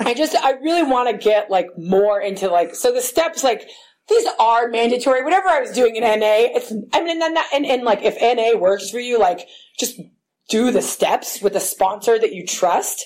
[0.00, 3.68] I just, I really want to get like more into like, so the steps, like,
[4.08, 5.24] these are mandatory.
[5.24, 8.58] Whatever I was doing in NA, it's, I mean, and, and, and like, if NA
[8.58, 10.00] works for you, like, just
[10.48, 13.04] do the steps with a sponsor that you trust.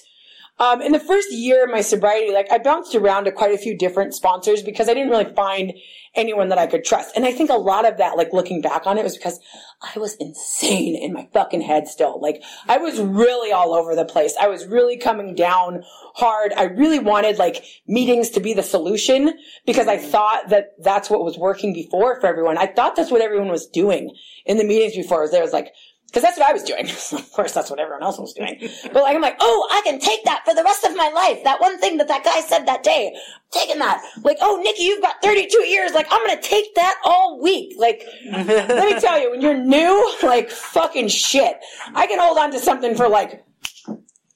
[0.60, 3.58] Um, in the first year of my sobriety, like I bounced around to quite a
[3.58, 5.72] few different sponsors because I didn't really find
[6.14, 7.16] anyone that I could trust.
[7.16, 9.40] And I think a lot of that, like looking back on it, was because
[9.80, 12.20] I was insane in my fucking head still.
[12.20, 14.34] Like I was really all over the place.
[14.38, 15.82] I was really coming down
[16.14, 16.52] hard.
[16.52, 19.32] I really wanted like meetings to be the solution
[19.64, 22.58] because I thought that that's what was working before for everyone.
[22.58, 25.26] I thought that's what everyone was doing in the meetings before.
[25.26, 25.72] There was like,
[26.10, 26.88] because that's what I was doing.
[27.20, 28.58] of course, that's what everyone else was doing.
[28.92, 31.44] But like, I'm like, oh, I can take that for the rest of my life.
[31.44, 34.02] That one thing that that guy said that day, I'm taking that.
[34.22, 35.92] Like, oh, Nikki, you've got 32 years.
[35.92, 37.74] Like, I'm gonna take that all week.
[37.78, 41.58] Like, let me tell you, when you're new, like, fucking shit.
[41.94, 43.44] I can hold on to something for like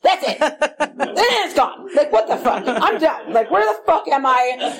[0.04, 0.38] that's it.
[0.38, 1.88] then it's gone.
[1.96, 2.62] Like, what the fuck?
[2.66, 3.32] I'm done.
[3.32, 4.76] Like, where the fuck am I?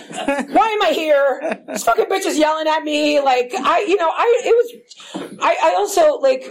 [0.51, 1.65] Why am I here?
[1.67, 3.21] This fucking bitch is yelling at me.
[3.21, 6.45] Like, I, you know, I, it was, I, I also, like,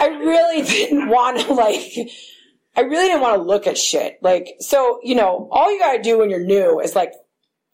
[0.00, 2.10] I really didn't want to, like,
[2.76, 4.18] I really didn't want to look at shit.
[4.22, 7.12] Like, so, you know, all you gotta do when you're new is like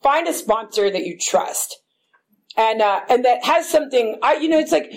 [0.03, 1.79] find a sponsor that you trust.
[2.57, 4.91] And, uh, and that has something, I, you know, it's like,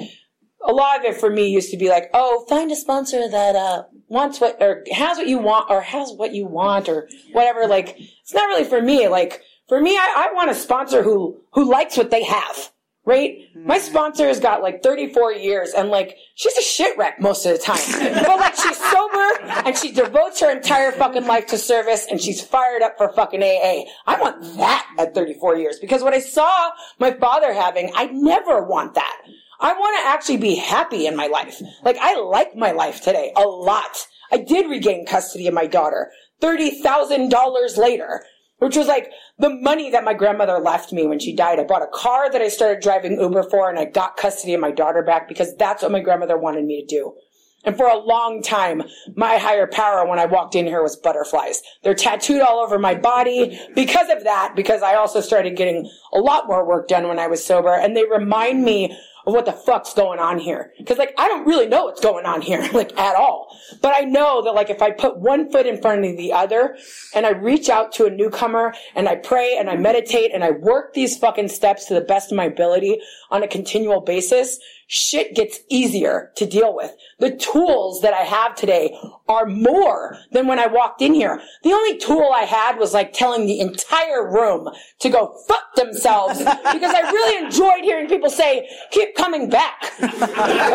[0.65, 3.55] a lot of it for me used to be like, oh, find a sponsor that,
[3.55, 7.67] uh, wants what, or has what you want, or has what you want, or whatever.
[7.67, 9.07] Like, it's not really for me.
[9.07, 12.71] Like, for me, I, I want a sponsor who, who likes what they have
[13.09, 13.39] right?
[13.55, 13.81] My mm.
[13.81, 17.57] sponsor has got like 34 years and like she's a shit wreck most of the
[17.57, 17.79] time.
[18.23, 22.39] but like she's sober and she devotes her entire fucking life to service and she's
[22.39, 23.85] fired up for fucking AA.
[24.05, 28.63] I want that at 34 years because what I saw my father having, I never
[28.63, 29.17] want that.
[29.59, 31.61] I want to actually be happy in my life.
[31.83, 34.07] Like I like my life today a lot.
[34.31, 38.23] I did regain custody of my daughter $30,000 later
[38.59, 41.59] which was like the money that my grandmother left me when she died.
[41.59, 44.61] I bought a car that I started driving Uber for and I got custody of
[44.61, 47.13] my daughter back because that's what my grandmother wanted me to do.
[47.65, 48.83] And for a long time,
[49.15, 51.61] my higher power when I walked in here was butterflies.
[51.83, 56.19] They're tattooed all over my body because of that, because I also started getting a
[56.19, 57.73] lot more work done when I was sober.
[57.73, 58.97] And they remind me
[59.29, 60.73] of what the fuck's going on here.
[60.85, 63.55] Cause like, I don't really know what's going on here, like at all.
[63.81, 66.77] But I know that like if I put one foot in front of the other
[67.15, 70.51] and I reach out to a newcomer and I pray and I meditate and I
[70.51, 72.99] work these fucking steps to the best of my ability
[73.29, 74.59] on a continual basis,
[74.91, 76.91] shit gets easier to deal with.
[77.19, 81.39] The tools that I have today are more than when I walked in here.
[81.61, 84.67] The only tool I had was like telling the entire room
[85.01, 89.93] to go fuck themselves because I really enjoyed hearing people say, keep coming back.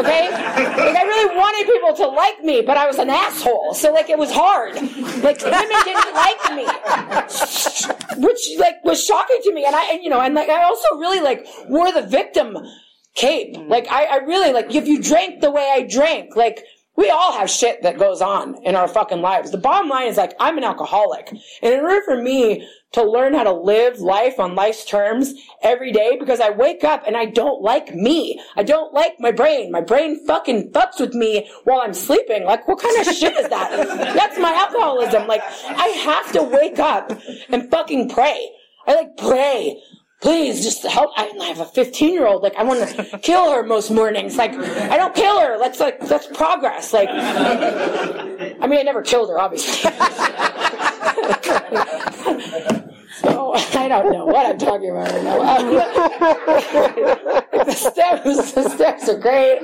[0.05, 0.31] Okay?
[0.31, 3.75] Like I really wanted people to like me, but I was an asshole.
[3.75, 4.75] So like it was hard.
[4.75, 6.67] Like women didn't like me.
[8.23, 9.65] Which like was shocking to me.
[9.65, 12.57] And I, and, you know, and like I also really like wore the victim
[13.15, 13.57] cape.
[13.57, 13.69] Mm.
[13.69, 16.65] Like I, I really like if you drank the way I drank, like
[16.97, 19.51] we all have shit that goes on in our fucking lives.
[19.51, 21.29] The bottom line is like I'm an alcoholic.
[21.63, 25.91] And in order for me to learn how to live life on life's terms every
[25.91, 28.41] day because I wake up and I don't like me.
[28.55, 29.73] I don't like my brain.
[29.73, 32.45] My brain fucking fucks with me while I'm sleeping.
[32.45, 33.71] Like what kind of shit is that?
[34.15, 35.27] That's my alcoholism.
[35.27, 37.11] Like I have to wake up
[37.49, 38.51] and fucking pray.
[38.87, 39.83] I like pray
[40.21, 41.11] please just help.
[41.17, 42.43] I have a 15 year old.
[42.43, 44.37] Like, I want to kill her most mornings.
[44.37, 45.59] Like, I don't kill her.
[45.59, 46.93] Let's like, let's progress.
[46.93, 49.91] Like, I mean, I never killed her, obviously.
[53.17, 55.41] so I don't know what I'm talking about right now.
[55.41, 55.75] Um,
[57.67, 59.59] the steps, the steps are great.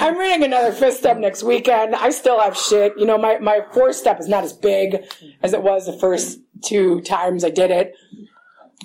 [0.00, 1.94] I'm reading another fifth step next weekend.
[1.94, 2.92] I still have shit.
[2.96, 5.04] You know, my, my fourth step is not as big
[5.42, 7.94] as it was the first two times I did it.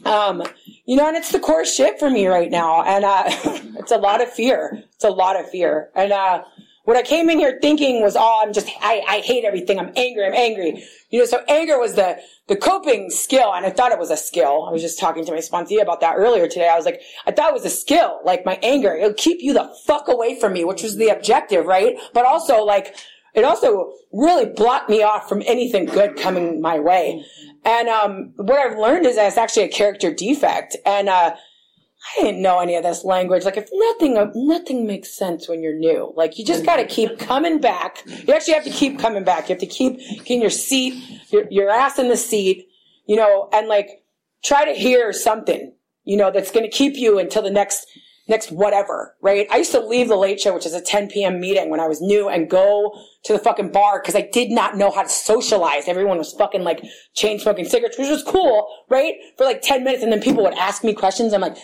[0.05, 0.43] Um,
[0.85, 2.83] you know, and it's the core shit for me right now.
[2.83, 3.23] And, uh,
[3.79, 4.83] it's a lot of fear.
[4.95, 5.89] It's a lot of fear.
[5.95, 6.43] And, uh,
[6.87, 9.77] what I came in here thinking was, oh, I'm just, I, I hate everything.
[9.77, 10.25] I'm angry.
[10.25, 10.85] I'm angry.
[11.09, 12.17] You know, so anger was the,
[12.47, 13.53] the coping skill.
[13.53, 14.65] And I thought it was a skill.
[14.65, 16.69] I was just talking to my sponsee about that earlier today.
[16.69, 18.21] I was like, I thought it was a skill.
[18.23, 21.65] Like my anger, it'll keep you the fuck away from me, which was the objective,
[21.65, 21.97] right?
[22.13, 22.95] But also like,
[23.33, 27.23] it also really blocked me off from anything good coming my way.
[27.65, 30.75] And um, what I've learned is that it's actually a character defect.
[30.85, 33.43] And uh, I didn't know any of this language.
[33.43, 36.13] Like, if nothing, nothing makes sense when you're new.
[36.15, 38.03] Like, you just got to keep coming back.
[38.05, 39.49] You actually have to keep coming back.
[39.49, 40.93] You have to keep getting your seat,
[41.29, 42.67] your, your ass in the seat,
[43.05, 44.03] you know, and like
[44.43, 45.73] try to hear something,
[46.05, 47.85] you know, that's going to keep you until the next
[48.27, 49.47] next whatever, right?
[49.51, 51.39] I used to leave the late show, which is a 10 p.m.
[51.39, 54.77] meeting when I was new and go to the fucking bar because I did not
[54.77, 55.87] know how to socialize.
[55.87, 59.15] Everyone was fucking like chain smoking cigarettes, which was cool, right?
[59.37, 60.03] For like 10 minutes.
[60.03, 61.33] And then people would ask me questions.
[61.33, 61.57] I'm like,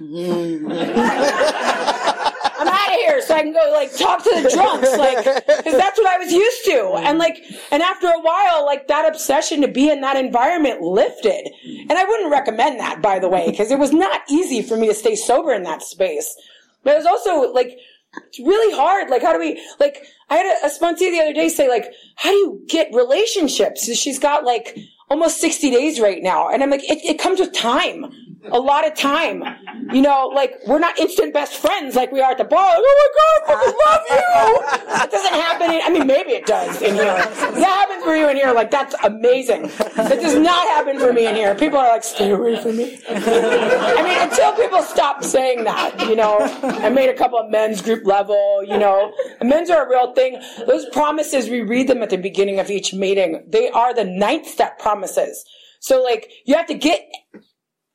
[0.00, 0.68] mm.
[2.92, 5.72] I'm out of here so I can go like talk to the drunks, like, cause
[5.72, 6.94] that's what I was used to.
[7.06, 11.50] And like, and after a while, like that obsession to be in that environment lifted.
[11.64, 14.88] And I wouldn't recommend that, by the way, because it was not easy for me
[14.88, 16.34] to stay sober in that space.
[16.84, 17.78] But it was also like,
[18.28, 19.08] it's really hard.
[19.08, 21.92] Like, how do we, like, I had a, a sponsee the other day say, like,
[22.16, 23.90] how do you get relationships?
[23.96, 24.78] She's got like
[25.08, 26.48] almost 60 days right now.
[26.48, 29.42] And I'm like, it, it comes with time a lot of time.
[29.92, 32.66] You know, like we're not instant best friends like we are at the bar.
[32.66, 34.86] Like, oh my god, I fucking love you.
[34.86, 35.70] That doesn't happen.
[35.70, 37.04] In, I mean, maybe it does in here.
[37.04, 38.52] That happens for you in here.
[38.52, 39.70] Like that's amazing.
[39.96, 41.54] That does not happen for me in here.
[41.54, 43.00] People are like, stay away from me.
[43.08, 46.00] I mean, until people stop saying that.
[46.08, 48.64] You know, I made a couple of men's group level.
[48.64, 49.12] You know,
[49.42, 50.40] men's are a real thing.
[50.66, 53.44] Those promises we read them at the beginning of each meeting.
[53.46, 55.44] They are the ninth step promises.
[55.80, 57.10] So like you have to get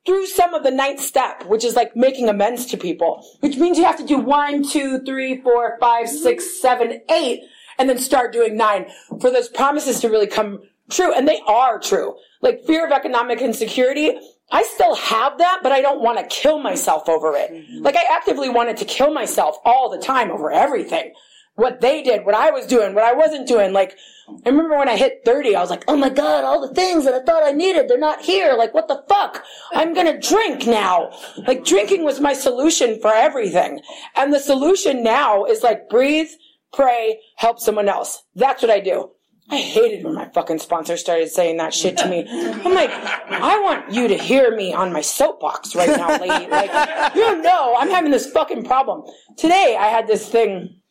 [0.07, 3.77] through some of the ninth step, which is like making amends to people, which means
[3.77, 7.43] you have to do one, two, three, four, five, six, seven, eight.
[7.77, 8.87] and then start doing nine
[9.21, 11.13] for those promises to really come true.
[11.13, 12.15] And they are true.
[12.41, 14.17] Like fear of economic insecurity,
[14.51, 17.51] I still have that, but I don't want to kill myself over it.
[17.51, 17.83] Mm-hmm.
[17.83, 21.13] Like I actively wanted to kill myself all the time over everything.
[21.55, 23.73] What they did, what I was doing, what I wasn't doing.
[23.73, 23.97] Like,
[24.45, 27.05] I remember when I hit 30, I was like, oh my God, all the things
[27.05, 28.55] that I thought I needed, they're not here.
[28.57, 29.43] Like, what the fuck?
[29.71, 31.11] I'm gonna drink now.
[31.47, 33.79] Like, drinking was my solution for everything.
[34.15, 36.29] And the solution now is like, breathe,
[36.73, 38.23] pray, help someone else.
[38.35, 39.11] That's what I do.
[39.49, 42.25] I hated when my fucking sponsor started saying that shit to me.
[42.27, 46.51] I'm like, I want you to hear me on my soapbox right now, lady.
[46.51, 49.03] Like, you know, I'm having this fucking problem.
[49.37, 50.81] Today, I had this thing.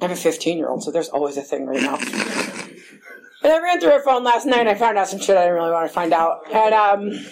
[0.00, 1.96] I have a 15 year old, so there's always a thing right now.
[3.42, 5.42] And I ran through her phone last night and I found out some shit I
[5.42, 6.42] didn't really want to find out.
[6.52, 7.26] And, um,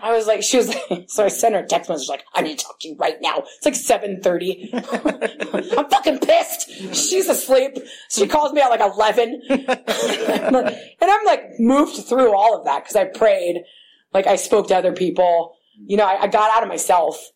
[0.00, 2.42] I was like, she was like, so I sent her a text message like, I
[2.42, 3.44] need to talk to you right now.
[3.62, 5.76] It's like 7.30.
[5.78, 6.70] I'm fucking pissed.
[6.94, 7.78] She's asleep.
[8.10, 9.42] She calls me at like 11.
[9.48, 10.56] and
[11.02, 13.64] I'm like moved through all of that because I prayed.
[14.12, 15.56] Like I spoke to other people.
[15.86, 17.30] You know, I, I got out of myself.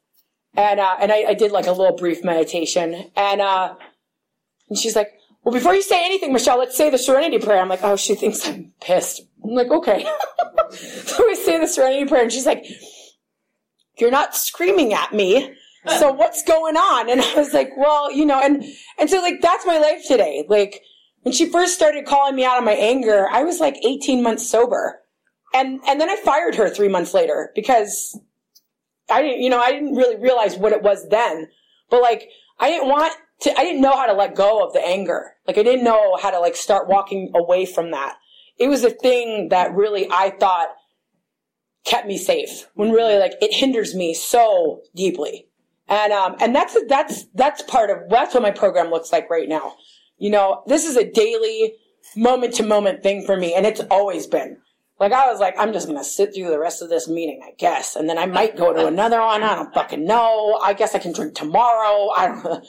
[0.54, 3.10] And, uh, and I, I did like a little brief meditation.
[3.16, 3.74] And, uh,
[4.68, 5.12] and she's like,
[5.42, 7.60] well, before you say anything, Michelle, let's say the serenity prayer.
[7.60, 9.22] I'm like, oh, she thinks I'm pissed.
[9.42, 10.06] I'm like, okay.
[10.70, 12.64] so we say the serenity prayer and she's like,
[13.98, 15.54] you're not screaming at me.
[15.98, 17.10] So what's going on?
[17.10, 18.64] And I was like, well, you know, and,
[18.98, 20.44] and so like, that's my life today.
[20.48, 20.80] Like,
[21.22, 24.48] when she first started calling me out on my anger, I was like 18 months
[24.48, 25.00] sober.
[25.52, 28.18] And, and then I fired her three months later because
[29.10, 31.48] I didn't, you know, I didn't really realize what it was then.
[31.90, 32.28] But like,
[32.58, 33.12] I didn't want
[33.42, 35.32] to, I didn't know how to let go of the anger.
[35.46, 38.16] Like, I didn't know how to like start walking away from that.
[38.58, 40.68] It was a thing that really I thought
[41.84, 45.48] kept me safe when really like it hinders me so deeply.
[45.88, 49.48] And, um, and that's, that's, that's part of, that's what my program looks like right
[49.48, 49.74] now.
[50.16, 51.74] You know, this is a daily
[52.16, 53.54] moment to moment thing for me.
[53.54, 54.58] And it's always been
[55.02, 57.50] like, I was like, I'm just to sit through the rest of this meeting, I
[57.58, 57.96] guess.
[57.96, 59.42] And then I might go to another one.
[59.42, 60.60] I don't fucking know.
[60.62, 62.10] I guess I can drink tomorrow.
[62.16, 62.64] I don't,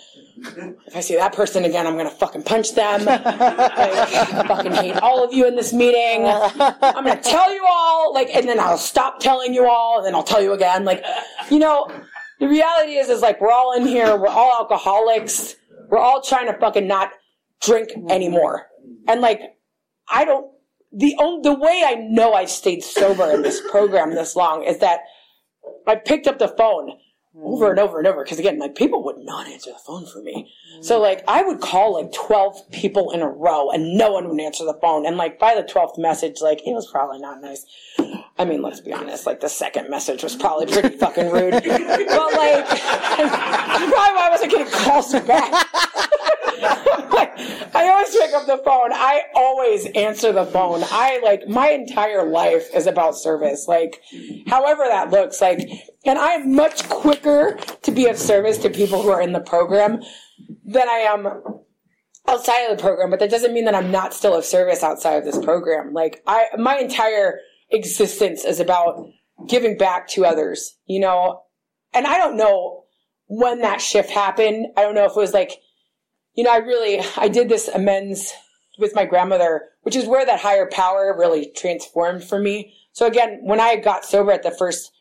[0.88, 3.06] if I see that person again, I'm gonna fucking punch them.
[3.06, 6.26] like, I fucking hate all of you in this meeting.
[6.26, 10.16] I'm gonna tell you all, like, and then I'll stop telling you all, and then
[10.16, 10.86] I'll tell you again.
[10.86, 11.06] Like,
[11.52, 11.88] you know,
[12.40, 15.56] the reality is, is like, we're all in here, we're all alcoholics,
[15.88, 17.12] we're all trying to fucking not
[17.62, 18.66] drink anymore.
[19.08, 19.40] And like,
[20.12, 20.53] I don't,
[20.94, 24.78] the only, the way I know I stayed sober in this program this long is
[24.80, 25.02] that
[25.88, 26.92] I picked up the phone
[27.42, 30.22] over and over and over because again like people would not answer the phone for
[30.22, 30.52] me.
[30.82, 34.40] So like i would call like 12 people in a row and no one would
[34.40, 35.06] answer the phone.
[35.08, 37.66] And like by the 12th message like it was probably not nice.
[38.38, 41.54] I mean let's be honest like the second message was probably pretty fucking rude.
[41.64, 45.66] But like probably why i wasn't getting calls back
[47.12, 47.38] like,
[47.76, 48.92] I always pick up the phone.
[48.94, 50.84] I always answer the phone.
[50.86, 53.68] I like my entire life is about service.
[53.68, 54.02] Like,
[54.48, 55.42] however that looks.
[55.42, 55.60] Like,
[56.06, 60.02] and I'm much quicker to be of service to people who are in the program
[60.66, 61.28] than I am
[62.28, 63.10] outside of the program.
[63.10, 65.94] But that doesn't mean that I'm not still of service outside of this program.
[65.94, 67.40] Like, I my entire
[67.72, 69.10] existence is about
[69.48, 70.78] giving back to others.
[70.86, 71.42] You know,
[71.94, 72.84] and I don't know
[73.28, 74.68] when that shift happened.
[74.78, 75.60] I don't know if it was like
[76.36, 78.34] you know, I really, I did this amends
[78.80, 82.74] with my grandmother, which is where that higher power really transformed for me.
[82.92, 84.92] So again, when I got sober at the first,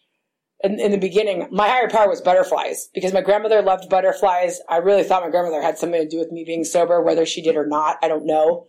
[0.63, 4.61] in, in, the beginning, my higher power was butterflies because my grandmother loved butterflies.
[4.69, 7.43] I really thought my grandmother had something to do with me being sober, whether she
[7.43, 8.67] did or not, I don't know.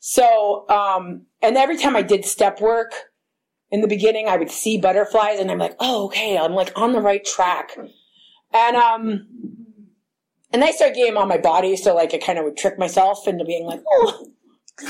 [0.00, 2.92] So, um, and every time I did step work
[3.70, 6.92] in the beginning, I would see butterflies and I'm like, oh, okay, I'm like on
[6.92, 7.70] the right track.
[8.52, 9.26] And, um,
[10.52, 12.78] and I started getting them on my body, so like I kind of would trick
[12.78, 14.28] myself into being like, oh.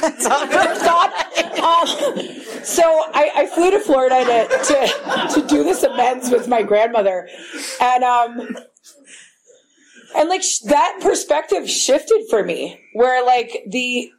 [0.01, 0.39] That's um,
[2.63, 2.83] so
[3.13, 7.29] I, I, flew to Florida to, to, to do this amends with my grandmother,
[7.81, 8.57] and um,
[10.15, 14.11] and like sh- that perspective shifted for me, where like the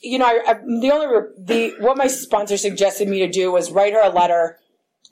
[0.00, 3.50] you know I, I, the only re- the what my sponsor suggested me to do
[3.50, 4.58] was write her a letter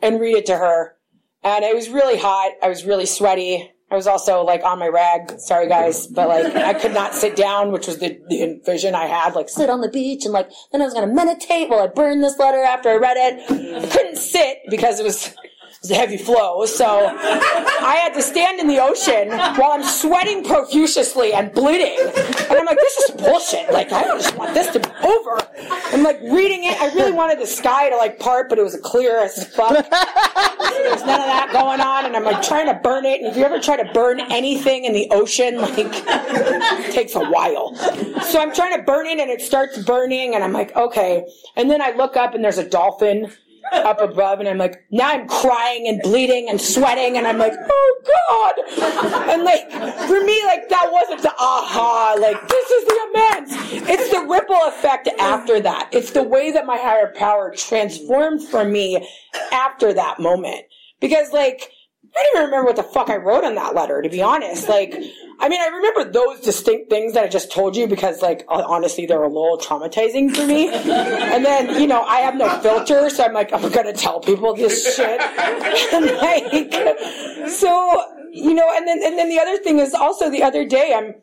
[0.03, 0.95] and read it to her,
[1.43, 2.53] and it was really hot.
[2.63, 3.73] I was really sweaty.
[3.91, 5.41] I was also like on my rag.
[5.41, 9.07] Sorry guys, but like I could not sit down, which was the, the vision I
[9.07, 9.35] had.
[9.35, 12.23] Like sit on the beach and like then I was gonna meditate while I burned
[12.23, 13.51] this letter after I read it.
[13.83, 15.35] I couldn't sit because it was
[15.83, 16.67] was a heavy flow.
[16.67, 21.97] So I had to stand in the ocean while I'm sweating profusely and bleeding.
[21.99, 23.73] And I'm like, this is bullshit.
[23.73, 25.47] Like, I just want this to be over.
[25.93, 26.81] I'm like reading it.
[26.81, 29.71] I really wanted the sky to like part, but it was clear as fuck.
[29.73, 32.07] There's none of that going on.
[32.07, 33.21] And I'm like trying to burn it.
[33.21, 37.25] And if you ever try to burn anything in the ocean, like, it takes a
[37.25, 37.75] while.
[38.23, 40.35] So I'm trying to burn it and it starts burning.
[40.35, 41.25] And I'm like, okay.
[41.57, 43.33] And then I look up and there's a dolphin
[43.73, 47.53] up above and I'm like, now I'm crying and bleeding and sweating and I'm like,
[47.55, 49.29] oh God.
[49.31, 49.71] And like,
[50.09, 53.89] for me, like that wasn't the aha, like this is the amends.
[53.89, 55.89] It's the ripple effect after that.
[55.93, 59.09] It's the way that my higher power transformed for me
[59.53, 60.65] after that moment.
[61.01, 61.71] Because like,
[62.19, 64.69] I don't even remember what the fuck I wrote on that letter, to be honest.
[64.69, 64.93] Like,
[65.39, 69.07] I mean, I remember those distinct things that I just told you because, like, honestly,
[69.07, 70.69] they were a little traumatizing for me.
[70.69, 74.55] And then, you know, I have no filter, so I'm like, I'm gonna tell people
[74.55, 75.21] this shit.
[76.21, 78.03] like, so,
[78.33, 81.15] you know, and then, and then the other thing is also the other day, I'm,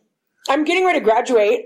[0.48, 1.66] I'm getting ready to graduate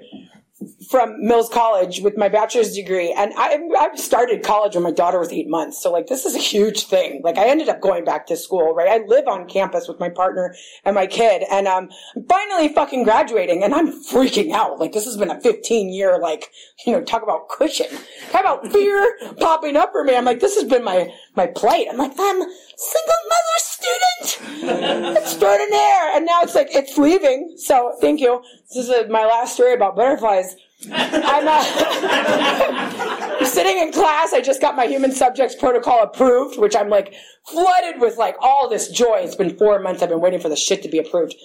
[0.90, 3.14] from Mills College with my bachelor's degree.
[3.18, 5.82] And I, I started college when my daughter was eight months.
[5.82, 7.22] So like, this is a huge thing.
[7.24, 8.90] Like I ended up going back to school, right?
[8.90, 10.56] I live on campus with my partner
[10.86, 11.44] and my kid.
[11.50, 14.80] And, um, I'm finally fucking graduating and I'm freaking out.
[14.80, 16.52] Like this has been a 15 year, like,
[16.86, 17.88] you know, talk about cushion.
[18.32, 20.16] Talk about fear popping up for me.
[20.16, 21.88] I'm like, this has been my, my plight.
[21.90, 22.42] I'm like, I'm
[22.76, 26.16] single mother student extraordinaire.
[26.16, 27.56] And now it's like, it's leaving.
[27.58, 28.44] So thank you.
[28.76, 30.58] This is my last story about butterflies.
[30.92, 31.64] I'm, uh,
[33.40, 34.34] I'm sitting in class.
[34.34, 37.14] I just got my human subjects protocol approved, which I'm like
[37.48, 39.20] flooded with like all this joy.
[39.20, 40.04] It's been four months.
[40.04, 41.36] I've been waiting for the shit to be approved.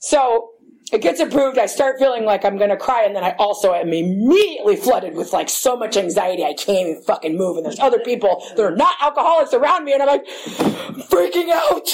[0.00, 0.52] So
[0.92, 1.58] it gets approved.
[1.58, 3.04] I start feeling like I'm going to cry.
[3.04, 6.44] And then I also am immediately flooded with like so much anxiety.
[6.44, 7.56] I can't even fucking move.
[7.56, 9.92] And there's other people that are not alcoholics around me.
[9.92, 11.88] And I'm like freaking out.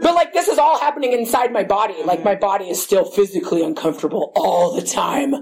[0.00, 1.94] But like this is all happening inside my body.
[2.04, 5.34] Like my body is still physically uncomfortable all the time.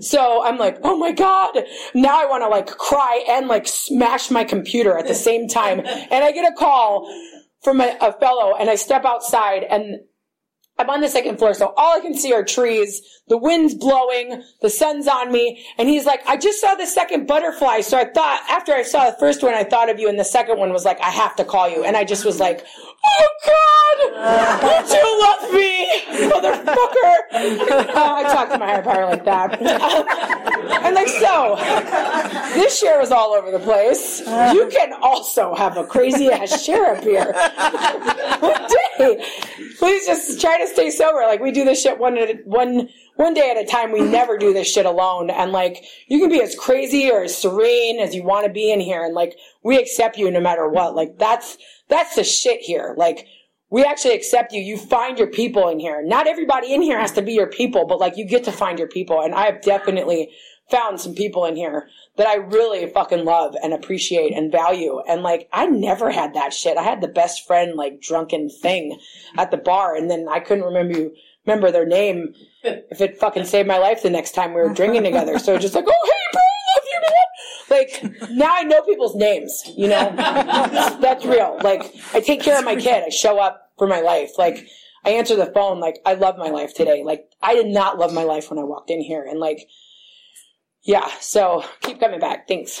[0.00, 1.58] So I'm like, oh my God.
[1.94, 5.80] Now I want to like cry and like smash my computer at the same time.
[5.80, 7.12] And I get a call
[7.62, 10.00] from a, a fellow and I step outside and
[10.80, 13.02] I'm on the second floor, so all I can see are trees.
[13.28, 17.26] The wind's blowing, the sun's on me, and he's like, I just saw the second
[17.26, 17.82] butterfly.
[17.82, 20.24] So I thought, after I saw the first one, I thought of you, and the
[20.24, 21.84] second one was like, I have to call you.
[21.84, 22.64] And I just was like,
[23.06, 23.96] oh God,
[24.62, 25.70] you two love me,
[26.30, 27.30] motherfucker.
[27.96, 29.60] I talk to my higher power like that.
[30.82, 31.56] and like, so,
[32.54, 34.20] this share is all over the place.
[34.20, 37.32] You can also have a crazy ass share up here.
[38.98, 39.24] Day,
[39.78, 41.20] please just try to stay sober.
[41.26, 43.92] Like we do this shit one at one one day at a time.
[43.92, 45.30] We never do this shit alone.
[45.30, 48.70] And like you can be as crazy or as serene as you want to be
[48.70, 50.94] in here, and like we accept you no matter what.
[50.94, 51.58] Like that's
[51.90, 52.94] that's the shit here.
[52.96, 53.26] Like
[53.70, 54.60] we actually accept you.
[54.60, 56.02] You find your people in here.
[56.04, 58.78] Not everybody in here has to be your people, but like you get to find
[58.78, 59.20] your people.
[59.20, 60.30] And I have definitely
[60.70, 65.00] found some people in here that I really fucking love and appreciate and value.
[65.08, 66.76] And like, I never had that shit.
[66.76, 68.98] I had the best friend, like drunken thing
[69.36, 69.96] at the bar.
[69.96, 71.14] And then I couldn't remember you,
[71.46, 75.04] remember their name if it fucking saved my life the next time we were drinking
[75.04, 75.38] together.
[75.38, 77.59] So just like, oh, hey, bro, I love you, man.
[77.70, 81.58] Like now I know people's names, you know, that's real.
[81.62, 83.04] Like I take care of my kid.
[83.04, 84.32] I show up for my life.
[84.38, 84.66] Like
[85.04, 85.78] I answer the phone.
[85.80, 87.04] Like I love my life today.
[87.04, 89.24] Like I did not love my life when I walked in here.
[89.28, 89.68] And like,
[90.82, 92.48] yeah, so keep coming back.
[92.48, 92.80] Thanks.